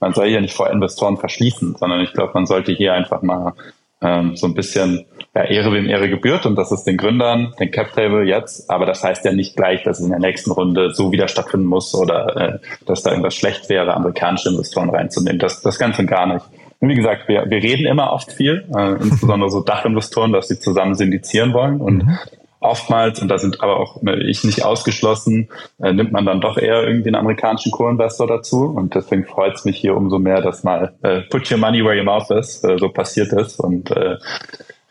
man 0.01 0.15
soll 0.15 0.29
ja 0.29 0.41
nicht 0.41 0.55
vor 0.55 0.71
Investoren 0.71 1.19
verschließen, 1.19 1.77
sondern 1.79 2.01
ich 2.01 2.13
glaube, 2.13 2.33
man 2.35 2.47
sollte 2.47 2.73
hier 2.73 2.95
einfach 2.95 3.23
mal 3.23 3.53
ähm, 4.01 4.35
so 4.37 4.47
ein 4.47 4.55
bisschen 4.55 5.05
ja, 5.35 5.45
Ehre 5.45 5.73
wem 5.73 5.89
Ehre 5.89 6.09
gebührt 6.09 6.47
und 6.47 6.57
das 6.57 6.73
ist 6.73 6.85
den 6.85 6.97
Gründern, 6.97 7.55
den 7.61 7.71
Cap 7.71 7.93
Table 7.93 8.25
jetzt, 8.25 8.71
aber 8.71 8.87
das 8.87 9.05
heißt 9.05 9.25
ja 9.25 9.33
nicht 9.33 9.57
gleich, 9.57 9.83
dass 9.85 9.99
es 9.99 10.05
in 10.05 10.11
der 10.11 10.19
nächsten 10.21 10.51
Runde 10.51 10.91
so 10.93 11.13
wieder 11.13 11.29
stattfinden 11.29 11.67
muss 11.67 11.95
oder 11.95 12.37
äh, 12.37 12.59
dass 12.87 13.03
da 13.03 13.11
irgendwas 13.11 13.35
schlecht 13.35 13.69
wäre, 13.69 13.95
amerikanische 13.95 14.49
Investoren 14.49 14.91
reinzunehmen. 14.91 15.39
Das, 15.39 15.61
das 15.61 15.79
Ganze 15.79 16.05
gar 16.07 16.27
nicht. 16.27 16.45
Und 16.81 16.89
wie 16.89 16.95
gesagt, 16.95 17.29
wir, 17.29 17.45
wir 17.49 17.63
reden 17.63 17.87
immer 17.87 18.13
oft 18.13 18.33
viel, 18.33 18.65
äh, 18.77 18.95
insbesondere 18.95 19.51
so 19.51 19.61
Dachinvestoren, 19.61 20.33
dass 20.33 20.49
sie 20.49 20.59
zusammen 20.59 20.95
syndizieren 20.95 21.53
wollen. 21.53 21.81
Und 21.81 22.07
mhm 22.07 22.19
oftmals, 22.63 23.21
und 23.21 23.29
da 23.29 23.39
sind 23.39 23.63
aber 23.63 23.79
auch 23.79 24.03
ne, 24.03 24.23
ich 24.23 24.45
nicht 24.45 24.65
ausgeschlossen, 24.65 25.49
äh, 25.81 25.93
nimmt 25.93 26.13
man 26.13 26.25
dann 26.25 26.41
doch 26.41 26.57
eher 26.57 26.83
irgendwie 26.83 27.09
einen 27.09 27.17
amerikanischen 27.17 27.73
Co-Investor 27.73 28.27
dazu. 28.27 28.65
Und 28.65 28.95
deswegen 28.95 29.25
freut 29.25 29.55
es 29.55 29.65
mich 29.65 29.79
hier 29.79 29.97
umso 29.97 30.19
mehr, 30.19 30.41
dass 30.41 30.65
mal 30.65 30.95
äh, 31.03 31.23
put 31.23 31.51
your 31.51 31.59
money 31.59 31.85
where 31.85 31.97
your 31.97 32.05
mouth 32.05 32.31
is, 32.31 32.63
äh, 32.65 32.79
so 32.79 32.89
passiert 32.89 33.33
ist 33.33 33.59
und 33.59 33.91
äh, 33.91 34.17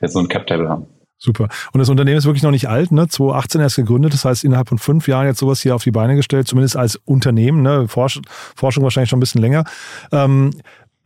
jetzt 0.01 0.13
so 0.13 0.19
ein 0.19 0.27
Cap-Table 0.27 0.69
haben. 0.69 0.87
Super. 1.23 1.49
Und 1.71 1.79
das 1.79 1.89
Unternehmen 1.89 2.17
ist 2.17 2.25
wirklich 2.25 2.41
noch 2.41 2.49
nicht 2.49 2.67
alt, 2.67 2.91
ne? 2.91 3.07
2018 3.07 3.61
erst 3.61 3.75
gegründet, 3.75 4.11
das 4.11 4.25
heißt 4.25 4.43
innerhalb 4.43 4.69
von 4.69 4.79
fünf 4.79 5.07
Jahren 5.07 5.27
jetzt 5.27 5.37
sowas 5.37 5.61
hier 5.61 5.75
auf 5.75 5.83
die 5.83 5.91
Beine 5.91 6.15
gestellt, 6.15 6.47
zumindest 6.47 6.75
als 6.75 6.95
Unternehmen, 7.05 7.61
ne? 7.61 7.87
Forsch 7.87 8.19
Forschung 8.55 8.83
wahrscheinlich 8.83 9.11
schon 9.11 9.17
ein 9.17 9.19
bisschen 9.19 9.41
länger. 9.41 9.63
Ähm, 10.11 10.49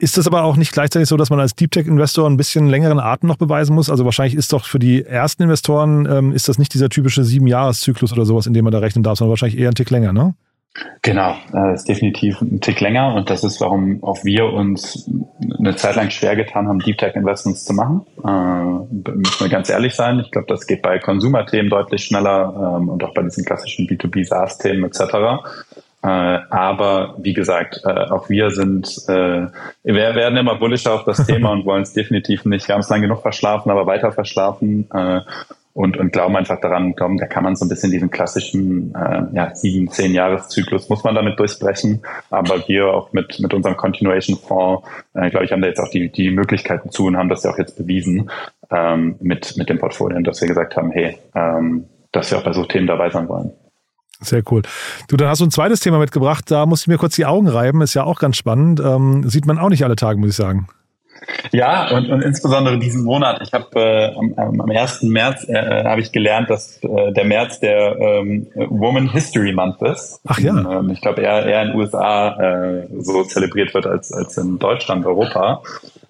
ist 0.06 0.18
das 0.18 0.28
aber 0.28 0.44
auch 0.44 0.56
nicht 0.56 0.72
gleichzeitig 0.72 1.10
so, 1.10 1.18
dass 1.18 1.32
man 1.32 1.40
als 1.40 1.56
Deep 1.56 1.72
Tech-Investor 1.72 2.30
ein 2.30 2.38
bisschen 2.38 2.68
längeren 2.68 3.00
Atem 3.00 3.28
noch 3.28 3.38
beweisen 3.38 3.74
muss? 3.74 3.90
Also 3.90 4.06
wahrscheinlich 4.06 4.36
ist 4.36 4.54
doch 4.54 4.64
für 4.64 4.78
die 4.78 5.04
ersten 5.04 5.42
Investoren, 5.42 6.06
ähm, 6.06 6.32
ist 6.32 6.48
das 6.48 6.60
nicht 6.60 6.76
dieser 6.76 6.90
typische 6.90 7.24
Sieben-Jahres-Zyklus 7.24 8.14
oder 8.14 8.24
sowas, 8.24 8.46
in 8.46 8.54
dem 8.54 8.66
man 8.66 8.72
da 8.72 8.78
rechnen 8.78 9.04
darf, 9.04 9.18
sondern 9.18 9.32
wahrscheinlich 9.32 9.60
eher 9.60 9.70
ein 9.70 9.74
Tick 9.74 9.90
länger, 9.90 10.14
ne? 10.14 10.36
Genau, 11.02 11.36
das 11.52 11.64
äh, 11.64 11.74
ist 11.74 11.90
definitiv 11.90 12.40
ein 12.40 12.62
Tick 12.62 12.82
länger 12.82 13.16
und 13.16 13.32
das 13.32 13.44
ist, 13.44 13.60
warum 13.62 14.04
auch 14.04 14.24
wir 14.24 14.46
uns 14.46 15.10
eine 15.58 15.76
Zeit 15.76 15.96
lang 15.96 16.12
schwer 16.12 16.36
getan 16.36 16.68
haben, 16.68 16.80
Deep 16.80 17.00
Tech 17.00 17.16
Investments 17.16 17.66
zu 17.66 17.74
machen. 17.74 18.06
Äh, 18.24 19.12
müssen 19.12 19.40
wir 19.40 19.50
ganz 19.50 19.72
ehrlich 19.72 19.96
sein. 19.96 20.20
Ich 20.20 20.30
glaube, 20.30 20.48
das 20.50 20.68
geht 20.68 20.84
bei 20.84 21.00
Consumer-Themen 21.00 21.72
deutlich 21.72 22.04
schneller 22.04 22.78
ähm, 22.78 22.90
und 22.90 23.04
auch 23.04 23.16
bei 23.16 23.24
diesen 23.24 23.44
klassischen 23.44 23.88
B2B 23.88 24.24
SaaS-Themen 24.26 24.84
etc. 24.84 25.00
Äh, 26.06 26.42
aber 26.52 27.16
wie 27.18 27.34
gesagt, 27.34 27.82
äh, 27.84 27.90
auch 27.90 28.30
wir 28.30 28.52
sind, 28.52 28.88
äh, 29.08 29.48
wir 29.84 30.16
werden 30.16 30.38
immer 30.38 30.56
bullischer 30.56 30.94
auf 30.94 31.04
das 31.04 31.26
Thema 31.26 31.52
und 31.52 31.66
wollen 31.66 31.82
es 31.82 31.94
definitiv 31.94 32.46
nicht. 32.46 32.68
Wir 32.68 32.76
haben 32.76 32.82
es 32.82 32.90
lang 32.90 33.02
genug 33.02 33.24
verschlafen, 33.24 33.72
aber 33.72 33.88
weiter 33.88 34.12
verschlafen 34.12 34.88
und, 35.74 35.98
und 35.98 36.14
glauben 36.14 36.36
einfach 36.38 36.62
daran, 36.62 36.94
glauben, 36.94 37.18
da 37.18 37.26
kann 37.26 37.44
man 37.44 37.56
so 37.56 37.66
ein 37.66 37.70
bisschen 37.70 37.92
diesen 37.92 38.12
klassischen 38.12 38.94
ja, 39.34 39.54
sieben, 39.54 39.90
zehn 39.90 40.14
Jahreszyklus 40.14 40.90
muss 40.90 41.04
man 41.04 41.16
damit 41.16 41.40
durchbrechen. 41.40 42.02
Aber 42.30 42.68
wir 42.68 42.94
auch 42.94 43.12
mit, 43.12 43.40
mit 43.40 43.54
unserem 43.54 43.76
Continuation 43.76 44.38
Fonds, 44.38 44.88
glaube 45.14 45.44
ich, 45.44 45.52
haben 45.52 45.62
da 45.62 45.68
jetzt 45.68 45.80
auch 45.80 45.90
die, 45.90 46.10
die 46.10 46.32
Möglichkeiten 46.32 46.92
zu 46.92 47.06
und 47.06 47.18
haben 47.18 47.30
das 47.30 47.44
ja 47.44 47.52
auch 47.52 47.58
jetzt 47.58 47.78
bewiesen 47.78 48.30
ähm, 48.72 49.16
mit, 49.20 49.58
mit 49.58 49.70
dem 49.70 49.80
Portfolio, 49.80 50.20
dass 50.22 50.40
wir 50.40 50.48
gesagt 50.48 50.78
haben, 50.78 50.92
hey, 50.92 51.18
ähm, 51.36 51.86
dass 52.12 52.32
wir 52.32 52.38
auch 52.38 52.44
bei 52.44 52.54
so 52.54 52.64
Themen 52.64 52.88
dabei 52.88 53.10
sein 53.10 53.28
wollen. 53.28 53.52
Sehr 54.22 54.44
cool. 54.52 54.62
Du, 55.08 55.18
dann 55.18 55.28
hast 55.28 55.42
du 55.42 55.46
ein 55.46 55.52
zweites 55.52 55.80
Thema 55.82 56.00
mitgebracht, 56.00 56.50
da 56.50 56.66
musste 56.66 56.86
ich 56.86 56.88
mir 56.88 56.98
kurz 56.98 57.16
die 57.16 57.26
Augen 57.26 57.48
reiben, 57.48 57.82
ist 57.82 57.94
ja 57.94 58.04
auch 58.04 58.20
ganz 58.20 58.38
spannend. 58.38 58.80
Ähm, 58.80 59.28
sieht 59.30 59.46
man 59.46 59.60
auch 59.60 59.70
nicht 59.70 59.84
alle 59.84 59.96
Tage, 59.96 60.20
muss 60.20 60.30
ich 60.30 60.36
sagen. 60.36 60.68
Ja, 61.52 61.90
und, 61.96 62.10
und 62.10 62.22
insbesondere 62.22 62.78
diesen 62.78 63.04
Monat. 63.04 63.42
Ich 63.42 63.54
habe 63.54 63.80
äh, 63.80 64.16
am, 64.16 64.60
am 64.60 64.70
1. 64.70 65.04
März 65.04 65.48
äh, 65.48 65.84
habe 65.84 66.02
ich 66.02 66.12
gelernt, 66.12 66.50
dass 66.50 66.80
äh, 66.84 67.14
der 67.14 67.26
März 67.26 67.60
der 67.60 67.98
ähm, 67.98 68.48
Woman 68.56 69.10
History 69.12 69.54
Month 69.54 69.82
ist. 69.82 70.20
Ach 70.28 70.40
ja. 70.40 70.58
Ähm, 70.58 70.90
ich 70.90 71.02
glaube, 71.02 71.22
eher, 71.22 71.46
eher 71.46 71.62
in 71.64 71.68
den 71.70 71.78
USA 71.78 72.36
äh, 72.40 72.88
so 73.00 73.24
zelebriert 73.24 73.74
wird 73.74 73.88
als, 73.88 74.12
als 74.12 74.38
in 74.38 74.60
Deutschland, 74.60 75.06
Europa. 75.06 75.62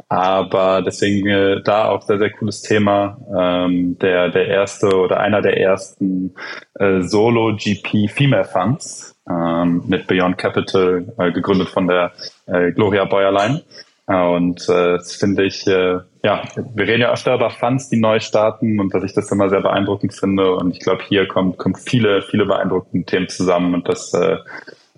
Aber 0.07 0.83
deswegen 0.83 1.27
äh, 1.27 1.61
da 1.63 1.89
auch 1.89 2.03
sehr, 2.03 2.19
sehr 2.19 2.31
cooles 2.31 2.61
Thema. 2.61 3.17
Ähm, 3.35 3.97
der, 3.99 4.29
der 4.29 4.47
erste 4.47 4.87
oder 4.95 5.19
einer 5.19 5.41
der 5.41 5.59
ersten 5.59 6.35
äh, 6.75 7.01
Solo-GP 7.01 8.09
Female 8.09 8.45
Funds 8.45 9.15
ähm, 9.27 9.83
mit 9.87 10.07
Beyond 10.07 10.37
Capital, 10.37 11.13
äh, 11.17 11.31
gegründet 11.31 11.69
von 11.69 11.87
der 11.87 12.11
äh, 12.45 12.71
Gloria 12.71 13.05
Bäuerlein. 13.05 13.61
Und 14.07 14.69
äh, 14.69 14.97
das 14.97 15.15
finde 15.15 15.45
ich, 15.45 15.65
äh, 15.65 15.97
ja, 16.23 16.43
wir 16.75 16.87
reden 16.87 17.01
ja 17.01 17.11
öfter 17.11 17.33
über 17.33 17.49
Funds, 17.49 17.89
die 17.89 17.99
neu 17.99 18.19
starten 18.19 18.79
und 18.79 18.93
dass 18.93 19.03
ich 19.03 19.13
das 19.13 19.31
immer 19.31 19.49
sehr 19.49 19.61
beeindruckend 19.61 20.13
finde. 20.13 20.55
Und 20.55 20.75
ich 20.75 20.79
glaube, 20.79 21.01
hier 21.07 21.27
kommt, 21.27 21.57
kommt 21.57 21.79
viele, 21.79 22.21
viele 22.21 22.45
beeindruckende 22.45 23.05
Themen 23.05 23.29
zusammen 23.29 23.73
und 23.73 23.89
das 23.89 24.13
äh, 24.13 24.37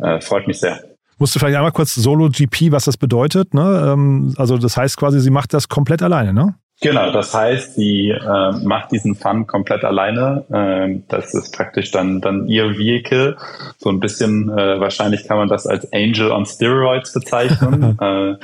äh, 0.01 0.19
freut 0.19 0.47
mich 0.47 0.59
sehr. 0.59 0.83
Musst 1.17 1.35
du 1.35 1.39
vielleicht 1.39 1.55
einmal 1.55 1.71
kurz 1.71 1.95
Solo 1.95 2.29
GP, 2.29 2.71
was 2.71 2.85
das 2.85 2.97
bedeutet? 2.97 3.53
Ne? 3.53 3.93
Ähm, 3.93 4.33
also 4.37 4.57
das 4.57 4.77
heißt 4.77 4.97
quasi, 4.97 5.19
sie 5.19 5.31
macht 5.31 5.53
das 5.53 5.67
komplett 5.67 6.01
alleine, 6.03 6.33
ne? 6.33 6.55
Genau, 6.79 7.11
das 7.11 7.33
heißt, 7.33 7.73
sie 7.73 8.09
äh, 8.09 8.51
macht 8.63 8.91
diesen 8.91 9.15
Fund 9.15 9.47
komplett 9.47 9.83
alleine. 9.83 10.45
Ähm, 10.53 11.05
das 11.07 11.33
ist 11.33 11.51
praktisch 11.55 11.89
dann 11.89 12.21
dann 12.21 12.47
ihr 12.47 12.77
Vehicle. 12.77 13.35
So 13.79 13.89
ein 13.89 13.99
bisschen, 13.99 14.49
äh, 14.49 14.79
wahrscheinlich 14.79 15.27
kann 15.27 15.37
man 15.37 15.47
das 15.47 15.65
als 15.65 15.91
Angel 15.91 16.31
on 16.31 16.45
Steroids 16.45 17.13
bezeichnen, 17.13 17.97
äh, 18.01 18.35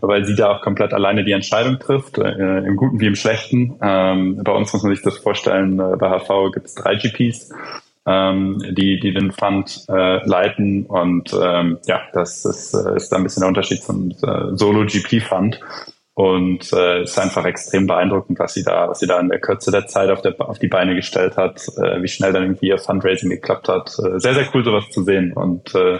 weil 0.00 0.24
sie 0.24 0.34
da 0.34 0.50
auch 0.50 0.62
komplett 0.62 0.92
alleine 0.92 1.22
die 1.22 1.30
Entscheidung 1.30 1.78
trifft, 1.78 2.18
äh, 2.18 2.58
im 2.58 2.74
Guten 2.74 2.98
wie 2.98 3.06
im 3.06 3.14
Schlechten. 3.14 3.78
Ähm, 3.80 4.42
bei 4.42 4.50
uns 4.50 4.72
muss 4.72 4.82
man 4.82 4.92
sich 4.92 5.04
das 5.04 5.18
vorstellen, 5.18 5.78
äh, 5.78 5.96
bei 5.96 6.08
HV 6.10 6.50
gibt 6.52 6.66
es 6.66 6.74
drei 6.74 6.96
GPs 6.96 7.52
ähm, 8.06 8.62
die, 8.70 9.00
die 9.00 9.12
den 9.12 9.32
Fund 9.32 9.84
äh, 9.88 10.26
leiten. 10.26 10.86
Und 10.86 11.34
ähm, 11.40 11.78
ja, 11.86 12.02
das 12.12 12.44
ist, 12.44 12.74
äh, 12.74 12.96
ist 12.96 13.12
ein 13.12 13.22
bisschen 13.22 13.40
der 13.40 13.48
Unterschied 13.48 13.82
zum 13.82 14.10
äh, 14.10 14.56
Solo-GP-Fund. 14.56 15.60
Und 16.18 16.72
äh, 16.72 17.02
ist 17.02 17.18
einfach 17.18 17.44
extrem 17.44 17.86
beeindruckend, 17.86 18.38
was 18.38 18.54
sie 18.54 18.64
da, 18.64 18.88
was 18.88 19.00
sie 19.00 19.06
da 19.06 19.20
in 19.20 19.28
der 19.28 19.38
Kürze 19.38 19.70
der 19.70 19.86
Zeit 19.86 20.08
auf, 20.08 20.22
der, 20.22 20.34
auf 20.38 20.58
die 20.58 20.66
Beine 20.66 20.94
gestellt 20.94 21.36
hat, 21.36 21.60
äh, 21.76 22.00
wie 22.00 22.08
schnell 22.08 22.32
dann 22.32 22.42
irgendwie 22.44 22.68
ihr 22.68 22.78
Fundraising 22.78 23.28
geklappt 23.28 23.68
hat. 23.68 23.94
Äh, 23.98 24.18
sehr, 24.18 24.32
sehr 24.32 24.48
cool, 24.54 24.64
sowas 24.64 24.88
zu 24.88 25.02
sehen. 25.02 25.34
Und 25.34 25.74
äh, 25.74 25.98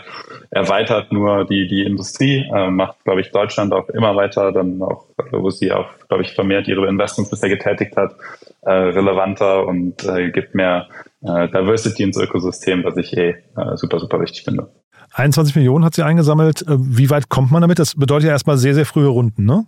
erweitert 0.48 1.12
nur 1.12 1.44
die, 1.44 1.68
die 1.68 1.83
Industrie, 1.83 2.46
äh, 2.50 2.70
macht, 2.70 3.05
glaube 3.05 3.20
ich, 3.20 3.31
Deutschland 3.31 3.74
auch 3.74 3.90
immer 3.90 4.16
weiter, 4.16 4.52
dann 4.52 4.81
auch, 4.81 5.05
wo 5.33 5.50
sie 5.50 5.70
auch, 5.70 5.90
glaube 6.09 6.22
ich, 6.22 6.33
vermehrt 6.33 6.66
ihre 6.66 6.88
Investments 6.88 7.31
bisher 7.31 7.50
getätigt 7.50 7.94
hat, 7.98 8.14
äh, 8.62 8.72
relevanter 8.72 9.66
und 9.66 10.02
äh, 10.07 10.31
gibt 10.31 10.55
mehr 10.55 10.88
äh, 11.24 11.46
Diversity 11.48 12.05
ins 12.05 12.16
Ökosystem, 12.16 12.85
was 12.85 12.96
ich 12.96 13.14
eh 13.14 13.35
äh, 13.55 13.76
super, 13.76 14.00
super 14.00 14.18
wichtig 14.18 14.44
finde. 14.44 14.70
21 15.12 15.57
Millionen 15.57 15.85
hat 15.85 15.94
sie 15.94 16.05
eingesammelt. 16.05 16.62
Äh, 16.62 16.76
wie 16.79 17.11
weit 17.11 17.29
kommt 17.29 17.50
man 17.50 17.61
damit? 17.61 17.79
Das 17.79 17.96
bedeutet 17.96 18.29
ja 18.29 18.33
erstmal 18.33 18.57
sehr, 18.57 18.74
sehr 18.74 18.87
frühe 18.87 19.09
Runden, 19.09 19.44
ne? 19.44 19.66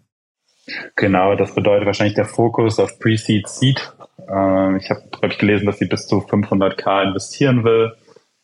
Genau, 0.97 1.35
das 1.35 1.55
bedeutet 1.55 1.87
wahrscheinlich 1.87 2.15
der 2.15 2.27
Fokus 2.27 2.79
auf 2.79 2.99
Pre-Seed 2.99 3.49
Seed. 3.49 3.93
Äh, 4.29 4.77
ich 4.77 4.91
habe, 4.91 5.01
glaube 5.11 5.29
ich, 5.29 5.39
gelesen, 5.39 5.65
dass 5.67 5.79
sie 5.79 5.87
bis 5.87 6.07
zu 6.07 6.17
500k 6.17 7.09
investieren 7.09 7.65
will. 7.65 7.93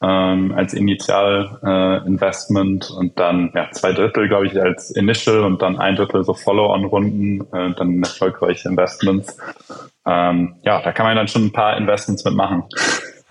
ähm, 0.03 0.53
als 0.55 0.75
Initial-Investment 0.75 2.91
äh, 2.91 2.95
und 2.95 3.19
dann 3.19 3.53
ja, 3.55 3.71
zwei 3.71 3.93
Drittel, 3.93 4.29
glaube 4.29 4.47
ich, 4.47 4.61
als 4.61 4.91
Initial 4.91 5.45
und 5.45 5.63
dann 5.63 5.79
ein 5.79 5.97
Drittel 5.97 6.25
so 6.25 6.35
Follow-on-Runden, 6.35 7.41
äh, 7.53 7.73
dann 7.75 8.03
erfolgreiche 8.03 8.69
Investments. 8.69 9.39
Ähm, 10.07 10.57
ja, 10.63 10.83
da 10.83 10.93
kann 10.93 11.07
man 11.07 11.17
dann 11.17 11.29
schon 11.29 11.47
ein 11.47 11.53
paar 11.53 11.79
Investments 11.79 12.23
mitmachen. 12.25 12.65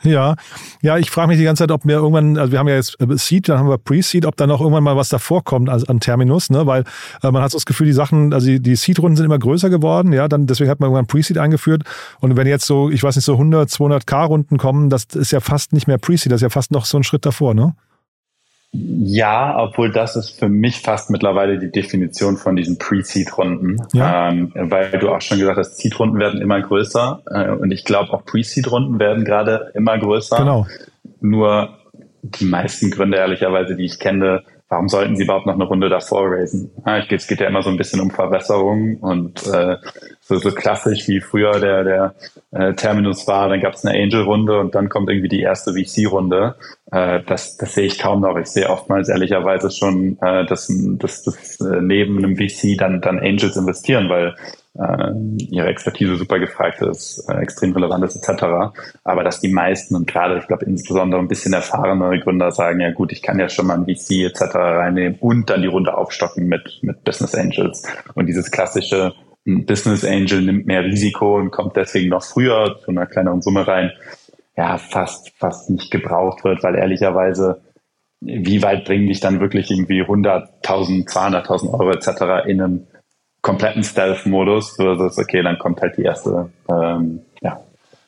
Ja, 0.04 0.36
ja, 0.82 0.98
ich 0.98 1.10
frage 1.10 1.30
mich 1.30 1.38
die 1.38 1.46
ganze 1.46 1.64
Zeit, 1.64 1.72
ob 1.72 1.86
mir 1.86 1.94
irgendwann, 1.94 2.38
also 2.38 2.52
wir 2.52 2.60
haben 2.60 2.68
ja 2.68 2.76
jetzt 2.76 3.00
äh, 3.00 3.08
Seed, 3.18 3.48
dann 3.48 3.60
haben 3.60 3.70
wir 3.70 3.78
Pre-Seed, 3.78 4.26
ob 4.26 4.36
da 4.36 4.48
noch 4.48 4.60
irgendwann 4.60 4.84
mal 4.84 4.98
was 4.98 5.10
davor 5.10 5.44
kommt 5.44 5.70
also 5.70 5.86
an 5.88 6.00
Terminus, 6.00 6.50
ne? 6.50 6.66
Weil 6.66 6.84
äh, 7.22 7.32
man 7.32 7.42
hat 7.42 7.52
so 7.52 7.58
das 7.58 7.66
Gefühl, 7.66 7.88
die 7.88 7.94
Sachen, 7.94 8.34
also 8.34 8.48
die, 8.48 8.60
die 8.60 8.76
Seed-Runden 8.76 9.16
sind 9.16 9.26
immer 9.26 9.40
größer 9.40 9.70
geworden, 9.70 10.12
ja, 10.12 10.28
dann 10.28 10.46
deswegen 10.46 10.70
hat 10.70 10.80
man 10.80 10.88
irgendwann 10.88 11.08
Pre-Seed 11.08 11.38
eingeführt. 11.38 11.84
Und 12.20 12.36
wenn 12.36 12.48
jetzt 12.48 12.66
so, 12.66 12.90
ich 12.90 13.02
weiß 13.02 13.16
nicht, 13.16 13.26
so 13.26 13.34
100, 13.34 13.70
200 13.70 14.06
K-Runden 14.06 14.58
kommen, 14.58 14.90
das 14.90 15.06
ist 15.14 15.32
ja 15.32 15.40
fast 15.40 15.72
nicht 15.72 15.88
mehr 15.88 15.98
Pre-Seed, 15.98 16.32
das 16.32 16.38
ist 16.38 16.44
ja 16.44 16.50
fast 16.50 16.72
noch 16.72 16.86
so 16.86 16.98
ein 16.98 17.04
Schritt 17.04 17.26
davor, 17.26 17.54
ne? 17.54 17.76
Ja, 18.76 19.56
obwohl 19.60 19.92
das 19.92 20.16
ist 20.16 20.32
für 20.32 20.50
mich 20.50 20.82
fast 20.82 21.12
mittlerweile 21.12 21.60
die 21.60 21.72
Definition 21.72 22.38
von 22.38 22.56
diesen 22.56 22.80
Pre-Seed-Runden, 22.80 23.78
ja. 23.94 24.30
ähm, 24.30 24.52
weil 24.56 24.98
du 24.98 25.10
auch 25.10 25.22
schon 25.22 25.38
gesagt 25.38 25.60
hast, 25.60 25.78
Seed-Runden 25.78 26.18
werden 26.18 26.42
immer 26.42 26.60
größer 26.60 27.22
äh, 27.30 27.52
und 27.52 27.70
ich 27.72 27.86
glaube 27.86 28.12
auch 28.12 28.26
Pre-Seed-Runden 28.26 28.98
werden 28.98 29.26
gerade 29.26 29.72
immer 29.76 30.00
größer. 30.00 30.38
Genau. 30.38 30.66
Nur 31.22 31.78
die 32.24 32.46
meisten 32.46 32.90
Gründe 32.90 33.18
ehrlicherweise, 33.18 33.76
die 33.76 33.86
ich 33.86 34.00
kenne, 34.00 34.44
warum 34.74 34.90
sollten 34.90 35.16
sie 35.16 35.24
überhaupt 35.24 35.46
noch 35.46 35.54
eine 35.54 35.66
Runde 35.66 35.88
davor 35.88 36.32
raisen? 36.32 36.72
Ja, 36.86 36.98
es 36.98 37.28
geht 37.28 37.40
ja 37.40 37.48
immer 37.48 37.62
so 37.62 37.70
ein 37.70 37.78
bisschen 37.78 38.02
um 38.02 38.10
Verwässerung 38.10 38.98
und 38.98 39.46
äh, 39.46 39.78
so, 40.20 40.38
so 40.38 40.52
klassisch 40.52 41.08
wie 41.08 41.22
früher 41.22 41.60
der, 41.60 41.84
der 41.84 42.16
äh, 42.52 42.74
Terminus 42.74 43.28
war, 43.28 43.50
dann 43.50 43.62
gab 43.62 43.76
es 43.76 43.86
eine 43.86 44.02
Angel-Runde 44.02 44.60
und 44.60 44.74
dann 44.74 44.90
kommt 44.90 45.10
irgendwie 45.10 45.28
die 45.28 45.42
erste 45.42 45.74
VC-Runde. 45.74 46.56
Äh, 46.92 47.22
das, 47.28 47.58
das 47.58 47.76
sehe 47.76 47.86
ich 47.86 48.00
kaum 48.00 48.22
noch. 48.22 48.36
Ich 48.38 48.48
sehe 48.48 48.68
oftmals 48.68 49.10
ehrlicherweise 49.10 49.70
schon, 49.70 50.18
äh, 50.22 50.46
dass, 50.48 50.74
dass, 50.98 51.22
dass 51.22 51.60
äh, 51.62 51.80
neben 51.80 52.18
einem 52.18 52.36
VC 52.36 52.76
dann, 52.76 53.00
dann 53.00 53.20
Angels 53.20 53.56
investieren, 53.56 54.10
weil 54.10 54.36
äh, 54.76 55.12
ihre 55.38 55.68
Expertise 55.68 56.16
super 56.16 56.40
gefragt 56.40 56.82
ist, 56.82 57.28
äh, 57.30 57.40
extrem 57.42 57.74
relevant 57.74 58.04
ist 58.06 58.16
etc. 58.16 58.74
Aber 59.04 59.24
dass 59.24 59.40
die 59.40 59.52
meisten 59.52 59.96
und 59.96 60.08
gerade, 60.08 60.38
ich 60.38 60.48
glaube, 60.48 60.66
insbesondere 60.66 61.22
ein 61.22 61.28
bisschen 61.28 61.54
erfahrenere 61.54 62.20
Gründer 62.20 62.52
sagen, 62.52 62.80
ja 62.80 62.92
gut, 62.92 63.12
ich 63.12 63.22
kann 63.22 63.40
ja 63.40 63.50
schon 63.50 63.68
mal 63.68 63.78
ein 63.78 63.86
VC 63.86 64.26
etc. 64.26 64.56
reinnehmen 64.56 65.18
und 65.20 65.50
dann 65.50 65.62
die 65.62 65.68
Runde 65.68 65.96
aufstocken 65.96 66.48
mit, 66.48 66.80
mit 66.82 67.04
Business 67.04 67.36
Angels. 67.36 67.84
Und 68.16 68.26
dieses 68.28 68.52
klassische 68.52 69.14
ein 69.46 69.66
Business 69.66 70.06
Angel 70.06 70.42
nimmt 70.42 70.68
mehr 70.68 70.84
Risiko 70.84 71.38
und 71.38 71.52
kommt 71.52 71.76
deswegen 71.76 72.10
noch 72.10 72.24
früher 72.24 72.80
zu 72.84 72.92
einer 72.92 73.06
kleineren 73.06 73.42
Summe 73.42 73.68
rein, 73.68 73.92
ja, 74.56 74.78
fast, 74.78 75.32
fast 75.38 75.70
nicht 75.70 75.92
gebraucht 75.92 76.44
wird, 76.44 76.64
weil 76.64 76.76
ehrlicherweise, 76.76 77.62
wie 78.22 78.62
weit 78.62 78.86
bringen 78.86 79.08
dich 79.08 79.20
dann 79.20 79.42
wirklich 79.42 79.70
irgendwie 79.70 80.02
100.000, 80.02 81.10
200.000 81.10 81.74
Euro 81.74 81.92
etc. 81.92 82.48
in 82.48 82.62
einem 82.62 82.88
kompletten 83.44 83.84
Stealth-Modus 83.84 84.78
versus, 84.78 85.20
okay, 85.20 85.44
dann 85.44 85.60
kommt 85.60 85.82
halt 85.82 85.98
die 85.98 86.04
erste, 86.04 86.50
ähm, 86.70 87.20
ja, 87.42 87.60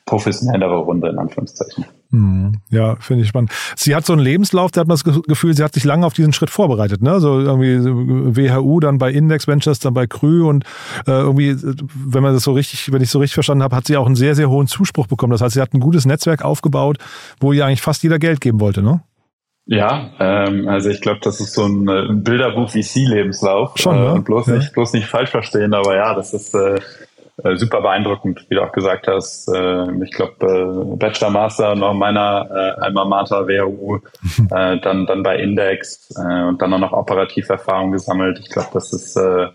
professionellere 0.06 0.78
Runde 0.78 1.08
in 1.08 1.18
Anführungszeichen. 1.18 1.84
Hm, 2.10 2.60
ja, 2.70 2.96
finde 2.96 3.24
ich 3.24 3.28
spannend. 3.28 3.50
Sie 3.74 3.94
hat 3.94 4.06
so 4.06 4.12
einen 4.12 4.22
Lebenslauf, 4.22 4.70
da 4.70 4.80
hat 4.80 4.88
man 4.88 4.96
das 4.96 5.04
Gefühl, 5.04 5.54
sie 5.54 5.62
hat 5.62 5.74
sich 5.74 5.84
lange 5.84 6.06
auf 6.06 6.14
diesen 6.14 6.32
Schritt 6.32 6.48
vorbereitet. 6.48 7.02
Ne? 7.02 7.20
So 7.20 7.40
irgendwie 7.40 7.78
WHU, 7.84 8.80
dann 8.80 8.98
bei 8.98 9.10
Index 9.10 9.46
Ventures, 9.46 9.80
dann 9.80 9.94
bei 9.94 10.06
Krü 10.06 10.44
und 10.44 10.64
äh, 11.06 11.10
irgendwie, 11.10 11.56
wenn 11.60 12.22
man 12.22 12.32
das 12.32 12.44
so 12.44 12.52
richtig, 12.52 12.92
wenn 12.92 13.02
ich 13.02 13.10
so 13.10 13.18
richtig 13.18 13.34
verstanden 13.34 13.64
habe, 13.64 13.76
hat 13.76 13.86
sie 13.86 13.96
auch 13.96 14.06
einen 14.06 14.14
sehr, 14.14 14.36
sehr 14.36 14.48
hohen 14.48 14.68
Zuspruch 14.68 15.08
bekommen. 15.08 15.32
Das 15.32 15.42
heißt, 15.42 15.54
sie 15.54 15.60
hat 15.60 15.74
ein 15.74 15.80
gutes 15.80 16.06
Netzwerk 16.06 16.42
aufgebaut, 16.42 16.98
wo 17.40 17.52
ihr 17.52 17.66
eigentlich 17.66 17.82
fast 17.82 18.02
jeder 18.04 18.20
Geld 18.20 18.40
geben 18.40 18.60
wollte, 18.60 18.82
ne? 18.82 19.02
Ja, 19.66 20.10
ähm, 20.20 20.68
also 20.68 20.90
ich 20.90 21.00
glaube, 21.00 21.20
das 21.22 21.40
ist 21.40 21.54
so 21.54 21.64
ein, 21.64 21.88
äh, 21.88 22.08
ein 22.08 22.22
Bilderbuch 22.22 22.72
wie 22.74 22.82
Sie-Lebenslauf. 22.82 23.72
Schon, 23.76 24.00
ne? 24.00 24.16
Äh, 24.16 24.20
bloß, 24.20 24.46
ja. 24.46 24.54
nicht, 24.54 24.72
bloß 24.72 24.92
nicht 24.92 25.08
falsch 25.08 25.30
verstehen, 25.30 25.74
aber 25.74 25.96
ja, 25.96 26.14
das 26.14 26.32
ist 26.32 26.54
äh, 26.54 26.78
äh, 27.42 27.56
super 27.56 27.82
beeindruckend, 27.82 28.46
wie 28.48 28.54
du 28.54 28.62
auch 28.62 28.70
gesagt 28.70 29.08
hast. 29.08 29.48
Äh, 29.48 30.04
ich 30.04 30.12
glaube, 30.12 30.46
äh, 30.46 30.96
Bachelor 30.96 31.30
Master 31.30 31.74
noch 31.74 31.94
meiner 31.94 32.48
äh, 32.48 32.80
Alma 32.80 33.04
Mater 33.04 33.48
WHU, 33.48 33.96
äh, 34.50 34.78
dann, 34.78 35.06
dann 35.06 35.22
bei 35.24 35.36
Index 35.38 36.14
äh, 36.16 36.44
und 36.44 36.62
dann 36.62 36.72
auch 36.72 36.78
noch 36.78 36.92
operativ 36.92 37.48
Erfahrung 37.48 37.90
gesammelt. 37.90 38.38
Ich 38.38 38.48
glaube, 38.50 38.68
das 38.72 38.92
ist 38.92 39.16
äh, 39.16 39.48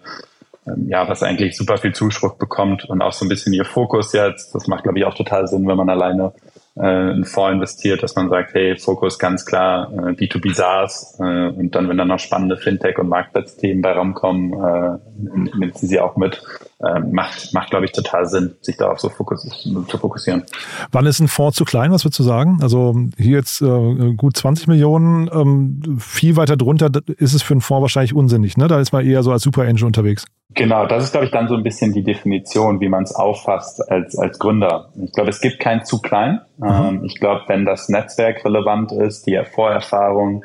ähm, 0.67 0.87
ja, 0.89 1.07
was 1.07 1.23
eigentlich 1.23 1.57
super 1.57 1.77
viel 1.77 1.93
Zuspruch 1.93 2.35
bekommt 2.35 2.85
und 2.85 3.01
auch 3.01 3.13
so 3.13 3.25
ein 3.25 3.29
bisschen 3.29 3.53
ihr 3.53 3.65
Fokus 3.65 4.13
jetzt. 4.13 4.53
Das 4.53 4.67
macht, 4.67 4.83
glaube 4.83 4.99
ich, 4.99 5.05
auch 5.05 5.15
total 5.15 5.47
Sinn, 5.47 5.67
wenn 5.67 5.77
man 5.77 5.89
alleine 5.89 6.33
äh, 6.75 6.81
einen 6.81 7.25
Fonds 7.25 7.53
investiert, 7.53 8.03
dass 8.03 8.15
man 8.15 8.29
sagt, 8.29 8.53
hey, 8.53 8.75
Fokus 8.77 9.19
ganz 9.19 9.45
klar 9.45 9.91
äh, 9.91 10.11
B2B 10.11 10.53
SaaS 10.53 11.17
äh, 11.19 11.47
und 11.47 11.75
dann, 11.75 11.89
wenn 11.89 11.97
dann 11.97 12.07
noch 12.07 12.19
spannende 12.19 12.55
Fintech- 12.55 12.99
und 12.99 13.09
Marktplatzthemen 13.09 13.81
bei 13.81 13.93
rumkommen, 13.93 14.53
äh, 14.53 14.97
nimmt 15.57 15.77
sie 15.77 15.87
sie 15.87 15.99
auch 15.99 16.15
mit. 16.15 16.41
Äh, 16.83 16.99
macht, 16.99 17.53
macht 17.53 17.69
glaube 17.69 17.85
ich, 17.85 17.91
total 17.91 18.25
Sinn, 18.25 18.55
sich 18.61 18.75
darauf 18.75 18.99
so 18.99 19.09
fokus 19.09 19.47
zu 19.87 19.97
fokussieren. 19.97 20.43
Wann 20.91 21.05
ist 21.05 21.19
ein 21.19 21.27
Fonds 21.27 21.55
zu 21.55 21.63
klein, 21.63 21.91
was 21.91 22.03
würdest 22.05 22.19
du 22.19 22.23
sagen? 22.23 22.57
Also 22.61 22.95
hier 23.17 23.37
jetzt 23.37 23.61
äh, 23.61 24.13
gut 24.15 24.35
20 24.35 24.67
Millionen, 24.67 25.29
ähm, 25.31 25.99
viel 25.99 26.37
weiter 26.37 26.57
drunter 26.57 26.89
ist 27.17 27.33
es 27.33 27.43
für 27.43 27.53
einen 27.53 27.61
Fonds 27.61 27.83
wahrscheinlich 27.83 28.15
unsinnig. 28.15 28.57
Ne? 28.57 28.67
Da 28.67 28.79
ist 28.79 28.93
man 28.93 29.05
eher 29.05 29.21
so 29.21 29.31
als 29.31 29.43
Super 29.43 29.63
Angel 29.63 29.85
unterwegs. 29.85 30.25
Genau, 30.53 30.85
das 30.85 31.05
ist, 31.05 31.11
glaube 31.11 31.25
ich, 31.25 31.31
dann 31.31 31.47
so 31.47 31.55
ein 31.55 31.63
bisschen 31.63 31.93
die 31.93 32.03
Definition, 32.03 32.81
wie 32.81 32.89
man 32.89 33.03
es 33.03 33.15
auffasst 33.15 33.89
als, 33.89 34.17
als 34.17 34.37
Gründer. 34.37 34.89
Ich 35.01 35.13
glaube, 35.13 35.29
es 35.29 35.39
gibt 35.39 35.59
kein 35.59 35.85
zu 35.85 36.01
klein. 36.01 36.41
Mhm. 36.57 36.67
Ähm, 36.67 37.03
ich 37.05 37.19
glaube, 37.19 37.43
wenn 37.47 37.63
das 37.63 37.87
Netzwerk 37.87 38.43
relevant 38.43 38.91
ist, 38.91 39.27
die 39.27 39.39
Vorerfahrung, 39.53 40.43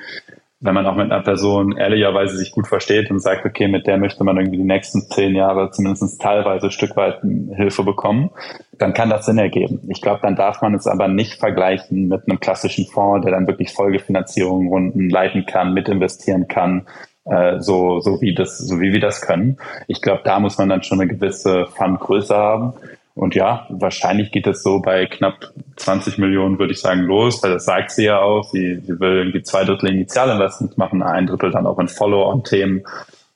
wenn 0.60 0.74
man 0.74 0.86
auch 0.86 0.96
mit 0.96 1.12
einer 1.12 1.22
Person 1.22 1.76
ehrlicherweise 1.76 2.36
sich 2.36 2.50
gut 2.50 2.66
versteht 2.66 3.10
und 3.10 3.20
sagt, 3.20 3.44
okay, 3.44 3.68
mit 3.68 3.86
der 3.86 3.98
möchte 3.98 4.24
man 4.24 4.38
irgendwie 4.38 4.56
die 4.56 4.64
nächsten 4.64 5.02
zehn 5.02 5.34
Jahre 5.34 5.70
zumindest 5.70 6.20
teilweise 6.20 6.66
ein 6.66 6.72
Stück 6.72 6.96
weit 6.96 7.20
Hilfe 7.54 7.84
bekommen, 7.84 8.30
dann 8.78 8.94
kann 8.94 9.10
das 9.10 9.26
Sinn 9.26 9.38
ergeben. 9.38 9.80
Ich 9.88 10.00
glaube, 10.00 10.20
dann 10.22 10.34
darf 10.34 10.62
man 10.62 10.74
es 10.74 10.86
aber 10.86 11.08
nicht 11.08 11.34
vergleichen 11.34 12.08
mit 12.08 12.22
einem 12.26 12.40
klassischen 12.40 12.86
Fonds, 12.86 13.24
der 13.24 13.32
dann 13.32 13.46
wirklich 13.46 13.72
Folgefinanzierungen 13.72 14.68
Runden 14.68 15.10
leiten 15.10 15.44
kann, 15.44 15.74
mitinvestieren 15.74 16.48
kann, 16.48 16.86
äh, 17.26 17.60
so, 17.60 18.00
so 18.00 18.20
wie 18.20 18.34
das, 18.34 18.56
so 18.56 18.80
wie 18.80 18.92
wir 18.92 19.00
das 19.00 19.20
können. 19.20 19.58
Ich 19.88 20.00
glaube, 20.00 20.22
da 20.24 20.40
muss 20.40 20.56
man 20.56 20.68
dann 20.68 20.82
schon 20.82 21.00
eine 21.00 21.10
gewisse 21.10 21.66
Fundgröße 21.66 22.34
haben. 22.34 22.74
Und 23.16 23.34
ja, 23.34 23.66
wahrscheinlich 23.70 24.30
geht 24.30 24.46
es 24.46 24.62
so 24.62 24.80
bei 24.82 25.06
knapp 25.06 25.50
20 25.76 26.18
Millionen, 26.18 26.58
würde 26.58 26.74
ich 26.74 26.80
sagen, 26.80 27.00
los, 27.00 27.42
weil 27.42 27.54
das 27.54 27.64
sagt 27.64 27.90
sie 27.90 28.04
ja 28.04 28.20
auch. 28.20 28.44
Sie, 28.44 28.78
sie 28.84 29.00
will 29.00 29.16
irgendwie 29.16 29.42
zwei 29.42 29.64
Drittel 29.64 29.88
Initialinvestments 29.88 30.76
machen, 30.76 31.02
ein 31.02 31.26
Drittel 31.26 31.50
dann 31.50 31.66
auch 31.66 31.78
in 31.78 31.88
Follow-on-Themen, 31.88 32.84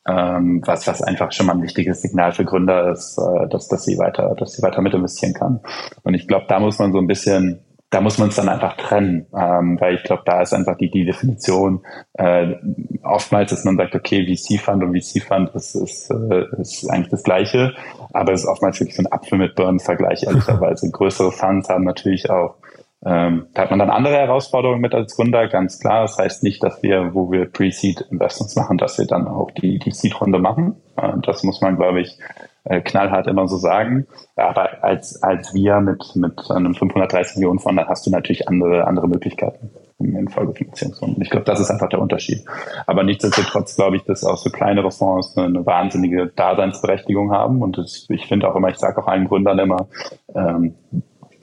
ähm, 0.06 0.62
was, 0.66 0.86
was 0.86 1.02
einfach 1.02 1.32
schon 1.32 1.46
mal 1.46 1.54
ein 1.54 1.62
wichtiges 1.62 2.02
Signal 2.02 2.32
für 2.32 2.44
Gründer 2.44 2.92
ist, 2.92 3.16
äh, 3.16 3.48
dass, 3.48 3.68
dass 3.68 3.84
sie 3.84 3.96
weiter, 3.96 4.34
dass 4.38 4.52
sie 4.52 4.62
weiter 4.62 4.82
mit 4.82 4.92
investieren 4.92 5.32
kann. 5.32 5.60
Und 6.02 6.12
ich 6.12 6.28
glaube, 6.28 6.44
da 6.46 6.60
muss 6.60 6.78
man 6.78 6.92
so 6.92 6.98
ein 6.98 7.06
bisschen 7.06 7.60
da 7.90 8.00
muss 8.00 8.18
man 8.18 8.28
es 8.28 8.36
dann 8.36 8.48
einfach 8.48 8.76
trennen, 8.76 9.26
ähm, 9.36 9.80
weil 9.80 9.96
ich 9.96 10.04
glaube, 10.04 10.22
da 10.24 10.40
ist 10.40 10.54
einfach 10.54 10.76
die, 10.76 10.90
die 10.90 11.04
Definition 11.04 11.84
äh, 12.14 12.54
oftmals, 13.02 13.50
dass 13.50 13.64
man 13.64 13.76
sagt, 13.76 13.96
okay, 13.96 14.24
VC-Fund 14.24 14.82
und 14.84 14.96
VC-Fund 14.96 15.50
ist, 15.54 15.74
ist, 15.74 16.10
äh, 16.10 16.44
ist 16.60 16.88
eigentlich 16.88 17.10
das 17.10 17.24
Gleiche, 17.24 17.74
aber 18.12 18.32
es 18.32 18.42
ist 18.42 18.48
oftmals 18.48 18.78
wirklich 18.78 18.96
so 18.96 19.02
ein 19.02 19.12
Apfel 19.12 19.38
mit 19.38 19.56
Birnen-Vergleich, 19.56 20.22
ehrlicherweise. 20.22 20.90
Größere 20.92 21.32
Funds 21.32 21.68
haben 21.68 21.84
natürlich 21.84 22.30
auch 22.30 22.54
ähm, 23.02 23.46
da 23.54 23.62
hat 23.62 23.70
man 23.70 23.78
dann 23.78 23.88
andere 23.88 24.16
Herausforderungen 24.16 24.82
mit 24.82 24.94
als 24.94 25.16
Gründer, 25.16 25.48
ganz 25.48 25.80
klar. 25.80 26.02
Das 26.02 26.18
heißt 26.18 26.42
nicht, 26.42 26.62
dass 26.62 26.82
wir, 26.82 27.14
wo 27.14 27.32
wir 27.32 27.46
Pre-Seed-Investments 27.46 28.56
machen, 28.56 28.76
dass 28.76 28.98
wir 28.98 29.06
dann 29.06 29.26
auch 29.26 29.50
die, 29.52 29.78
die 29.78 29.92
Seed-Runde 29.92 30.38
machen. 30.38 30.76
Äh, 30.96 31.12
das 31.22 31.42
muss 31.42 31.62
man, 31.62 31.76
glaube 31.76 32.02
ich, 32.02 32.18
äh, 32.64 32.80
knallhart 32.80 33.26
immer 33.26 33.48
so 33.48 33.56
sagen. 33.56 34.06
Aber 34.36 34.84
als, 34.84 35.22
als 35.22 35.54
wir 35.54 35.80
mit, 35.80 36.16
mit 36.16 36.50
einem 36.50 36.74
530 36.74 37.36
Millionen 37.36 37.58
Fonds, 37.58 37.76
dann 37.76 37.88
hast 37.88 38.06
du 38.06 38.10
natürlich 38.10 38.48
andere, 38.48 38.86
andere 38.86 39.08
Möglichkeiten 39.08 39.70
in 39.98 40.28
Folgefinanzierungsrunden. 40.28 41.22
Ich 41.22 41.30
glaube, 41.30 41.44
das 41.44 41.60
ist 41.60 41.70
einfach 41.70 41.88
der 41.88 42.00
Unterschied. 42.00 42.44
Aber 42.86 43.02
nichtsdestotrotz 43.02 43.76
glaube 43.76 43.96
ich, 43.96 44.04
dass 44.04 44.24
auch 44.24 44.38
so 44.38 44.50
kleinere 44.50 44.90
Fonds 44.90 45.36
eine, 45.36 45.46
eine 45.46 45.66
wahnsinnige 45.66 46.28
Daseinsberechtigung 46.28 47.32
haben. 47.32 47.62
Und 47.62 47.78
das, 47.78 48.06
ich 48.08 48.26
finde 48.26 48.48
auch 48.48 48.56
immer, 48.56 48.68
ich 48.68 48.78
sage 48.78 49.02
auch 49.02 49.06
allen 49.06 49.28
Gründern 49.28 49.58
immer, 49.58 49.88
ähm, 50.34 50.74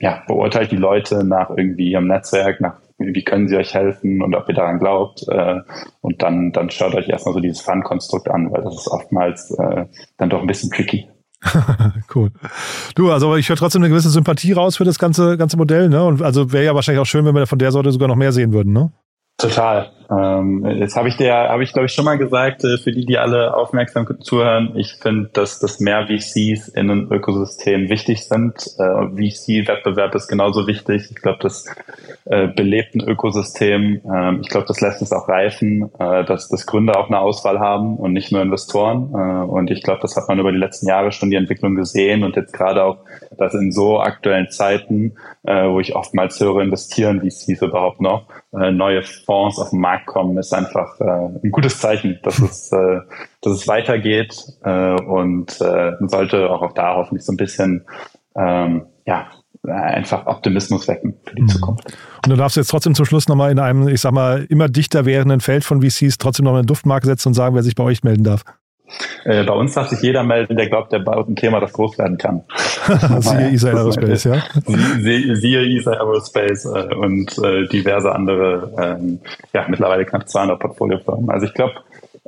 ja, 0.00 0.22
beurteilt 0.26 0.70
die 0.70 0.76
Leute 0.76 1.24
nach 1.24 1.50
irgendwie 1.50 1.90
ihrem 1.90 2.06
Netzwerk, 2.06 2.60
nach 2.60 2.80
wie 2.98 3.24
können 3.24 3.48
sie 3.48 3.56
euch 3.56 3.74
helfen 3.74 4.22
und 4.22 4.34
ob 4.34 4.48
ihr 4.48 4.54
daran 4.54 4.78
glaubt. 4.78 5.26
Äh, 5.28 5.60
und 6.00 6.22
dann, 6.22 6.52
dann 6.52 6.70
schaut 6.70 6.94
euch 6.94 7.08
erstmal 7.08 7.34
so 7.34 7.40
dieses 7.40 7.60
Fun-Konstrukt 7.60 8.28
an, 8.28 8.50
weil 8.50 8.62
das 8.62 8.74
ist 8.74 8.88
oftmals 8.88 9.50
äh, 9.52 9.86
dann 10.16 10.30
doch 10.30 10.40
ein 10.40 10.46
bisschen 10.46 10.70
tricky. 10.70 11.08
cool. 12.14 12.30
Du, 12.96 13.12
also 13.12 13.36
ich 13.36 13.48
höre 13.48 13.56
trotzdem 13.56 13.82
eine 13.82 13.90
gewisse 13.90 14.10
Sympathie 14.10 14.52
raus 14.52 14.76
für 14.76 14.84
das 14.84 14.98
ganze, 14.98 15.36
ganze 15.36 15.56
Modell, 15.56 15.88
ne? 15.88 16.04
Und 16.04 16.20
also 16.20 16.52
wäre 16.52 16.64
ja 16.64 16.74
wahrscheinlich 16.74 17.00
auch 17.00 17.06
schön, 17.06 17.24
wenn 17.24 17.34
wir 17.34 17.46
von 17.46 17.60
der 17.60 17.70
Sorte 17.70 17.92
sogar 17.92 18.08
noch 18.08 18.16
mehr 18.16 18.32
sehen 18.32 18.52
würden, 18.52 18.72
ne? 18.72 18.90
Total. 19.38 19.92
Ähm, 20.10 20.78
das 20.80 20.96
habe 20.96 21.08
ich 21.08 21.16
dir, 21.16 21.34
habe 21.34 21.62
ich 21.62 21.72
glaube 21.72 21.86
ich 21.86 21.92
schon 21.92 22.04
mal 22.04 22.16
gesagt, 22.16 22.64
äh, 22.64 22.78
für 22.78 22.92
die, 22.92 23.04
die 23.04 23.18
alle 23.18 23.54
aufmerksam 23.54 24.06
zuhören. 24.20 24.72
Ich 24.76 24.94
finde, 24.94 25.28
dass, 25.32 25.60
dass 25.60 25.80
mehr 25.80 26.06
VCs 26.06 26.68
in 26.68 26.90
einem 26.90 27.12
Ökosystem 27.12 27.88
wichtig 27.88 28.24
sind. 28.24 28.54
Äh, 28.78 29.28
VC-Wettbewerb 29.30 30.14
ist 30.14 30.28
genauso 30.28 30.66
wichtig. 30.66 31.08
Ich 31.10 31.16
glaube, 31.16 31.38
das 31.42 31.66
äh, 32.24 32.48
belebt 32.48 32.94
ein 32.94 33.06
Ökosystem. 33.06 34.00
Ähm, 34.04 34.40
ich 34.42 34.48
glaube, 34.48 34.66
das 34.66 34.80
lässt 34.80 35.02
es 35.02 35.12
auch 35.12 35.28
reifen, 35.28 35.90
äh, 35.98 36.24
dass, 36.24 36.48
dass 36.48 36.66
Gründer 36.66 36.98
auch 36.98 37.08
eine 37.08 37.20
Auswahl 37.20 37.58
haben 37.58 37.96
und 37.96 38.12
nicht 38.12 38.32
nur 38.32 38.40
Investoren. 38.40 39.12
Äh, 39.12 39.44
und 39.50 39.70
ich 39.70 39.82
glaube, 39.82 40.00
das 40.00 40.16
hat 40.16 40.28
man 40.28 40.38
über 40.38 40.52
die 40.52 40.58
letzten 40.58 40.88
Jahre 40.88 41.12
schon 41.12 41.30
die 41.30 41.36
Entwicklung 41.36 41.74
gesehen 41.74 42.24
und 42.24 42.36
jetzt 42.36 42.52
gerade 42.52 42.82
auch, 42.84 42.98
dass 43.36 43.54
in 43.54 43.72
so 43.72 44.00
aktuellen 44.00 44.50
Zeiten, 44.50 45.16
äh, 45.44 45.68
wo 45.68 45.80
ich 45.80 45.94
oftmals 45.94 46.40
höre, 46.40 46.62
investieren 46.62 47.20
VCs 47.20 47.62
überhaupt 47.62 48.00
noch, 48.00 48.26
äh, 48.52 48.70
neue 48.70 49.02
Fonds 49.02 49.58
auf 49.58 49.70
den 49.70 49.80
Markt 49.80 49.97
kommen, 50.06 50.36
ist 50.38 50.52
einfach 50.54 51.00
äh, 51.00 51.04
ein 51.04 51.50
gutes 51.50 51.80
Zeichen, 51.80 52.18
dass 52.22 52.38
es, 52.40 52.72
äh, 52.72 53.00
dass 53.40 53.52
es 53.52 53.68
weitergeht 53.68 54.34
äh, 54.64 54.94
und 55.00 55.60
äh, 55.60 55.92
sollte 56.06 56.50
auch, 56.50 56.62
auch 56.62 56.72
da 56.72 56.96
hoffentlich 56.96 57.24
so 57.24 57.32
ein 57.32 57.36
bisschen 57.36 57.86
ähm, 58.36 58.86
ja, 59.06 59.28
einfach 59.66 60.26
Optimismus 60.26 60.86
wecken 60.88 61.14
für 61.24 61.34
die 61.34 61.42
mhm. 61.42 61.48
Zukunft. 61.48 61.84
Und 62.24 62.30
du 62.30 62.36
darfst 62.36 62.56
jetzt 62.56 62.68
trotzdem 62.68 62.94
zum 62.94 63.06
Schluss 63.06 63.28
nochmal 63.28 63.50
in 63.50 63.58
einem, 63.58 63.88
ich 63.88 64.00
sag 64.00 64.12
mal, 64.12 64.44
immer 64.48 64.68
dichter 64.68 65.04
werdenden 65.04 65.40
Feld 65.40 65.64
von 65.64 65.82
VCs 65.82 66.18
trotzdem 66.18 66.44
noch 66.44 66.54
eine 66.54 66.64
Duftmarke 66.64 67.06
setzen 67.06 67.28
und 67.28 67.34
sagen, 67.34 67.54
wer 67.54 67.62
sich 67.62 67.74
bei 67.74 67.84
euch 67.84 68.02
melden 68.04 68.24
darf. 68.24 68.44
Äh, 69.24 69.44
bei 69.44 69.52
uns 69.52 69.74
darf 69.74 69.88
sich 69.88 70.00
jeder 70.00 70.22
melden, 70.22 70.56
der 70.56 70.68
glaubt, 70.68 70.92
der 70.92 71.00
baut 71.00 71.28
ein 71.28 71.36
Thema, 71.36 71.60
das 71.60 71.72
groß 71.72 71.98
werden 71.98 72.18
kann. 72.18 72.42
siehe 73.20 73.50
ESA 73.52 73.68
Aerospace, 73.68 74.24
ja? 74.24 74.42
Sie, 75.00 75.36
siehe 75.36 75.76
ESA 75.76 75.92
Aerospace 75.92 76.64
äh, 76.66 76.94
und 76.94 77.38
äh, 77.38 77.66
diverse 77.68 78.12
andere, 78.12 78.72
ähm, 78.78 79.20
ja, 79.52 79.66
mittlerweile 79.68 80.04
knapp 80.04 80.28
200 80.28 80.58
Portfoliofirmen. 80.58 81.30
Also 81.30 81.46
ich 81.46 81.54
glaube, 81.54 81.74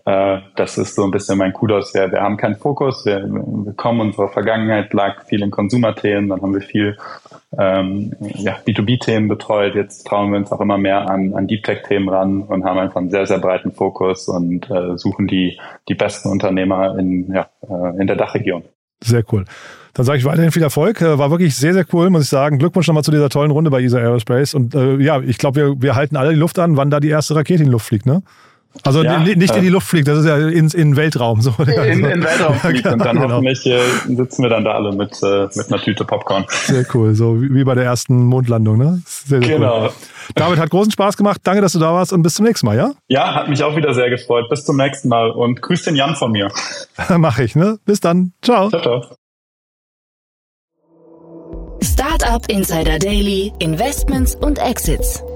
das 0.04 0.78
ist 0.78 0.94
so 0.94 1.04
ein 1.04 1.10
bisschen 1.10 1.38
mein 1.38 1.52
Kudos. 1.52 1.94
Wir, 1.94 2.10
wir 2.10 2.20
haben 2.20 2.36
keinen 2.36 2.56
Fokus, 2.56 3.04
wir, 3.04 3.22
wir 3.22 3.72
kommen, 3.74 4.00
unsere 4.00 4.28
Vergangenheit 4.28 4.92
lag 4.92 5.26
viel 5.26 5.42
in 5.42 5.50
Konsumerthemen, 5.50 6.30
dann 6.30 6.42
haben 6.42 6.54
wir 6.54 6.62
viel 6.62 6.96
ähm, 7.58 8.12
ja, 8.20 8.56
B2B-Themen 8.66 9.28
betreut. 9.28 9.74
Jetzt 9.74 10.06
trauen 10.06 10.30
wir 10.30 10.38
uns 10.38 10.52
auch 10.52 10.60
immer 10.60 10.78
mehr 10.78 11.10
an, 11.10 11.34
an 11.34 11.46
Deep 11.46 11.64
Tech-Themen 11.64 12.08
ran 12.08 12.42
und 12.42 12.64
haben 12.64 12.78
einfach 12.78 13.00
einen 13.00 13.10
sehr, 13.10 13.26
sehr 13.26 13.38
breiten 13.38 13.72
Fokus 13.72 14.28
und 14.28 14.70
äh, 14.70 14.96
suchen 14.96 15.26
die, 15.26 15.58
die 15.88 15.94
besten 15.94 16.28
Unternehmer 16.30 16.98
in, 16.98 17.32
ja, 17.32 17.48
äh, 17.62 18.00
in 18.00 18.06
der 18.06 18.16
Dachregion. 18.16 18.62
Sehr 19.02 19.24
cool. 19.32 19.44
Dann 19.94 20.06
sage 20.06 20.18
ich 20.18 20.24
weiterhin 20.24 20.52
viel 20.52 20.62
Erfolg. 20.62 21.00
Äh, 21.00 21.18
war 21.18 21.30
wirklich 21.30 21.56
sehr, 21.56 21.74
sehr 21.74 21.86
cool, 21.92 22.10
muss 22.10 22.24
ich 22.24 22.28
sagen. 22.28 22.58
Glückwunsch 22.58 22.86
nochmal 22.86 23.02
zu 23.02 23.10
dieser 23.10 23.28
tollen 23.28 23.50
Runde 23.50 23.70
bei 23.70 23.82
ESA 23.82 23.98
Aerospace. 23.98 24.54
Und 24.54 24.74
äh, 24.74 24.96
ja, 24.96 25.20
ich 25.20 25.38
glaube, 25.38 25.60
wir, 25.60 25.82
wir 25.82 25.94
halten 25.96 26.16
alle 26.16 26.30
die 26.30 26.38
Luft 26.38 26.58
an, 26.58 26.76
wann 26.76 26.90
da 26.90 27.00
die 27.00 27.08
erste 27.08 27.34
Rakete 27.34 27.62
in 27.62 27.68
die 27.68 27.72
Luft 27.72 27.86
fliegt, 27.86 28.06
ne? 28.06 28.22
Also 28.84 29.02
ja, 29.02 29.18
nicht 29.18 29.54
in 29.54 29.62
die 29.62 29.68
Luft 29.68 29.88
fliegt, 29.88 30.06
das 30.06 30.20
ist 30.20 30.26
ja 30.26 30.36
in, 30.36 30.68
in 30.68 30.96
Weltraum. 30.96 31.40
So. 31.40 31.54
In, 31.58 32.04
in 32.04 32.22
Weltraum 32.22 32.54
fliegt 32.54 32.86
und 32.86 33.00
dann 33.00 33.16
genau. 33.16 33.34
hoffentlich 33.34 33.66
äh, 33.66 33.80
sitzen 34.06 34.42
wir 34.42 34.48
dann 34.48 34.64
da 34.64 34.72
alle 34.72 34.92
mit, 34.92 35.20
äh, 35.22 35.48
mit 35.54 35.72
einer 35.72 35.82
Tüte 35.82 36.04
Popcorn. 36.04 36.46
Sehr 36.48 36.86
cool, 36.94 37.14
so 37.14 37.42
wie 37.42 37.64
bei 37.64 37.74
der 37.74 37.84
ersten 37.84 38.24
Mondlandung. 38.24 38.78
Ne? 38.78 39.02
Sehr, 39.04 39.42
sehr 39.42 39.56
genau. 39.56 39.84
Cool. 39.84 39.90
David, 40.36 40.58
hat 40.60 40.70
großen 40.70 40.92
Spaß 40.92 41.16
gemacht. 41.16 41.40
Danke, 41.42 41.62
dass 41.62 41.72
du 41.72 41.80
da 41.80 41.92
warst 41.92 42.12
und 42.12 42.22
bis 42.22 42.34
zum 42.34 42.46
nächsten 42.46 42.66
Mal, 42.66 42.76
ja? 42.76 42.92
Ja, 43.08 43.34
hat 43.34 43.48
mich 43.48 43.62
auch 43.64 43.76
wieder 43.76 43.92
sehr 43.92 44.08
gefreut. 44.08 44.48
Bis 44.48 44.64
zum 44.64 44.76
nächsten 44.76 45.08
Mal 45.08 45.30
und 45.30 45.60
grüß 45.60 45.82
den 45.82 45.96
Jan 45.96 46.14
von 46.14 46.30
mir. 46.30 46.50
Mach 47.16 47.38
ich, 47.38 47.56
ne? 47.56 47.78
Bis 47.84 48.00
dann. 48.00 48.32
Ciao. 48.40 48.68
Ciao, 48.68 48.80
ciao. 48.80 49.02
Startup 51.82 52.42
Insider 52.48 52.98
Daily, 52.98 53.52
Investments 53.58 54.36
und 54.36 54.58
Exits. 54.58 55.22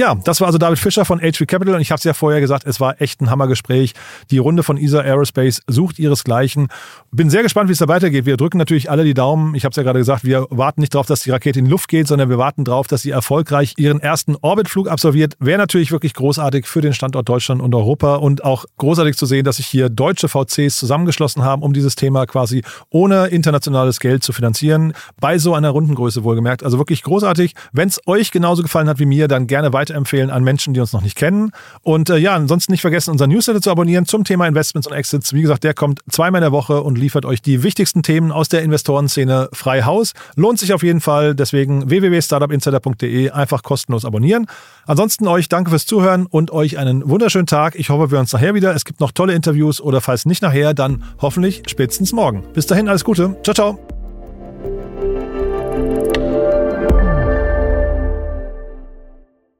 Ja, 0.00 0.14
das 0.14 0.40
war 0.40 0.46
also 0.46 0.56
David 0.56 0.78
Fischer 0.78 1.04
von 1.04 1.20
HV 1.20 1.46
Capital 1.46 1.74
und 1.74 1.82
ich 1.82 1.90
habe 1.90 1.98
es 1.98 2.04
ja 2.04 2.14
vorher 2.14 2.40
gesagt, 2.40 2.66
es 2.66 2.80
war 2.80 3.02
echt 3.02 3.20
ein 3.20 3.28
Hammergespräch. 3.28 3.92
Die 4.30 4.38
Runde 4.38 4.62
von 4.62 4.78
ESA 4.78 5.00
Aerospace 5.00 5.60
sucht 5.66 5.98
ihresgleichen. 5.98 6.68
Bin 7.12 7.28
sehr 7.28 7.42
gespannt, 7.42 7.68
wie 7.68 7.74
es 7.74 7.80
da 7.80 7.86
weitergeht. 7.86 8.24
Wir 8.24 8.38
drücken 8.38 8.56
natürlich 8.56 8.90
alle 8.90 9.04
die 9.04 9.12
Daumen. 9.12 9.54
Ich 9.54 9.66
habe 9.66 9.72
es 9.72 9.76
ja 9.76 9.82
gerade 9.82 9.98
gesagt, 9.98 10.24
wir 10.24 10.46
warten 10.48 10.80
nicht 10.80 10.94
darauf, 10.94 11.06
dass 11.06 11.20
die 11.20 11.30
Rakete 11.30 11.58
in 11.58 11.66
die 11.66 11.70
Luft 11.70 11.88
geht, 11.88 12.06
sondern 12.06 12.30
wir 12.30 12.38
warten 12.38 12.64
darauf, 12.64 12.86
dass 12.86 13.02
sie 13.02 13.10
erfolgreich 13.10 13.74
ihren 13.76 14.00
ersten 14.00 14.36
Orbitflug 14.40 14.88
absolviert. 14.88 15.34
Wäre 15.38 15.58
natürlich 15.58 15.92
wirklich 15.92 16.14
großartig 16.14 16.66
für 16.66 16.80
den 16.80 16.94
Standort 16.94 17.28
Deutschland 17.28 17.60
und 17.60 17.74
Europa 17.74 18.14
und 18.14 18.42
auch 18.42 18.64
großartig 18.78 19.18
zu 19.18 19.26
sehen, 19.26 19.44
dass 19.44 19.56
sich 19.56 19.66
hier 19.66 19.90
deutsche 19.90 20.28
VCs 20.28 20.78
zusammengeschlossen 20.78 21.44
haben, 21.44 21.60
um 21.60 21.74
dieses 21.74 21.94
Thema 21.94 22.24
quasi 22.24 22.62
ohne 22.88 23.26
internationales 23.26 24.00
Geld 24.00 24.24
zu 24.24 24.32
finanzieren. 24.32 24.94
Bei 25.20 25.36
so 25.36 25.52
einer 25.52 25.68
Rundengröße 25.68 26.24
wohlgemerkt. 26.24 26.62
Also 26.62 26.78
wirklich 26.78 27.02
großartig. 27.02 27.52
Wenn 27.74 27.88
es 27.88 28.00
euch 28.06 28.30
genauso 28.30 28.62
gefallen 28.62 28.88
hat 28.88 28.98
wie 28.98 29.04
mir, 29.04 29.28
dann 29.28 29.46
gerne 29.46 29.74
weiter 29.74 29.89
weiterempfehlen 29.90 30.30
an 30.30 30.44
Menschen, 30.44 30.74
die 30.74 30.80
uns 30.80 30.92
noch 30.92 31.02
nicht 31.02 31.16
kennen. 31.16 31.52
Und 31.82 32.10
äh, 32.10 32.16
ja, 32.16 32.34
ansonsten 32.34 32.72
nicht 32.72 32.80
vergessen, 32.80 33.10
unseren 33.10 33.30
Newsletter 33.30 33.60
zu 33.60 33.70
abonnieren 33.70 34.06
zum 34.06 34.24
Thema 34.24 34.46
Investments 34.46 34.86
und 34.86 34.94
Exits. 34.94 35.32
Wie 35.32 35.42
gesagt, 35.42 35.64
der 35.64 35.74
kommt 35.74 36.00
zweimal 36.08 36.40
in 36.40 36.44
der 36.44 36.52
Woche 36.52 36.82
und 36.82 36.96
liefert 36.96 37.24
euch 37.24 37.42
die 37.42 37.62
wichtigsten 37.62 38.02
Themen 38.02 38.32
aus 38.32 38.48
der 38.48 38.62
Investorenszene 38.62 39.48
frei 39.52 39.82
Haus. 39.82 40.12
Lohnt 40.36 40.58
sich 40.58 40.72
auf 40.72 40.82
jeden 40.82 41.00
Fall. 41.00 41.34
Deswegen 41.34 41.90
www.startupinsider.de 41.90 43.30
einfach 43.30 43.62
kostenlos 43.62 44.04
abonnieren. 44.04 44.46
Ansonsten 44.86 45.26
euch 45.26 45.48
danke 45.48 45.70
fürs 45.70 45.86
Zuhören 45.86 46.26
und 46.26 46.50
euch 46.50 46.78
einen 46.78 47.08
wunderschönen 47.08 47.46
Tag. 47.46 47.74
Ich 47.76 47.90
hoffe, 47.90 48.10
wir 48.10 48.18
uns 48.18 48.32
nachher 48.32 48.54
wieder. 48.54 48.74
Es 48.74 48.84
gibt 48.84 49.00
noch 49.00 49.12
tolle 49.12 49.34
Interviews 49.34 49.80
oder 49.80 50.00
falls 50.00 50.26
nicht 50.26 50.42
nachher, 50.42 50.74
dann 50.74 51.04
hoffentlich 51.20 51.62
spätestens 51.66 52.12
morgen. 52.12 52.44
Bis 52.54 52.66
dahin 52.66 52.88
alles 52.88 53.04
Gute. 53.04 53.36
Ciao, 53.42 53.54
ciao. 53.54 53.99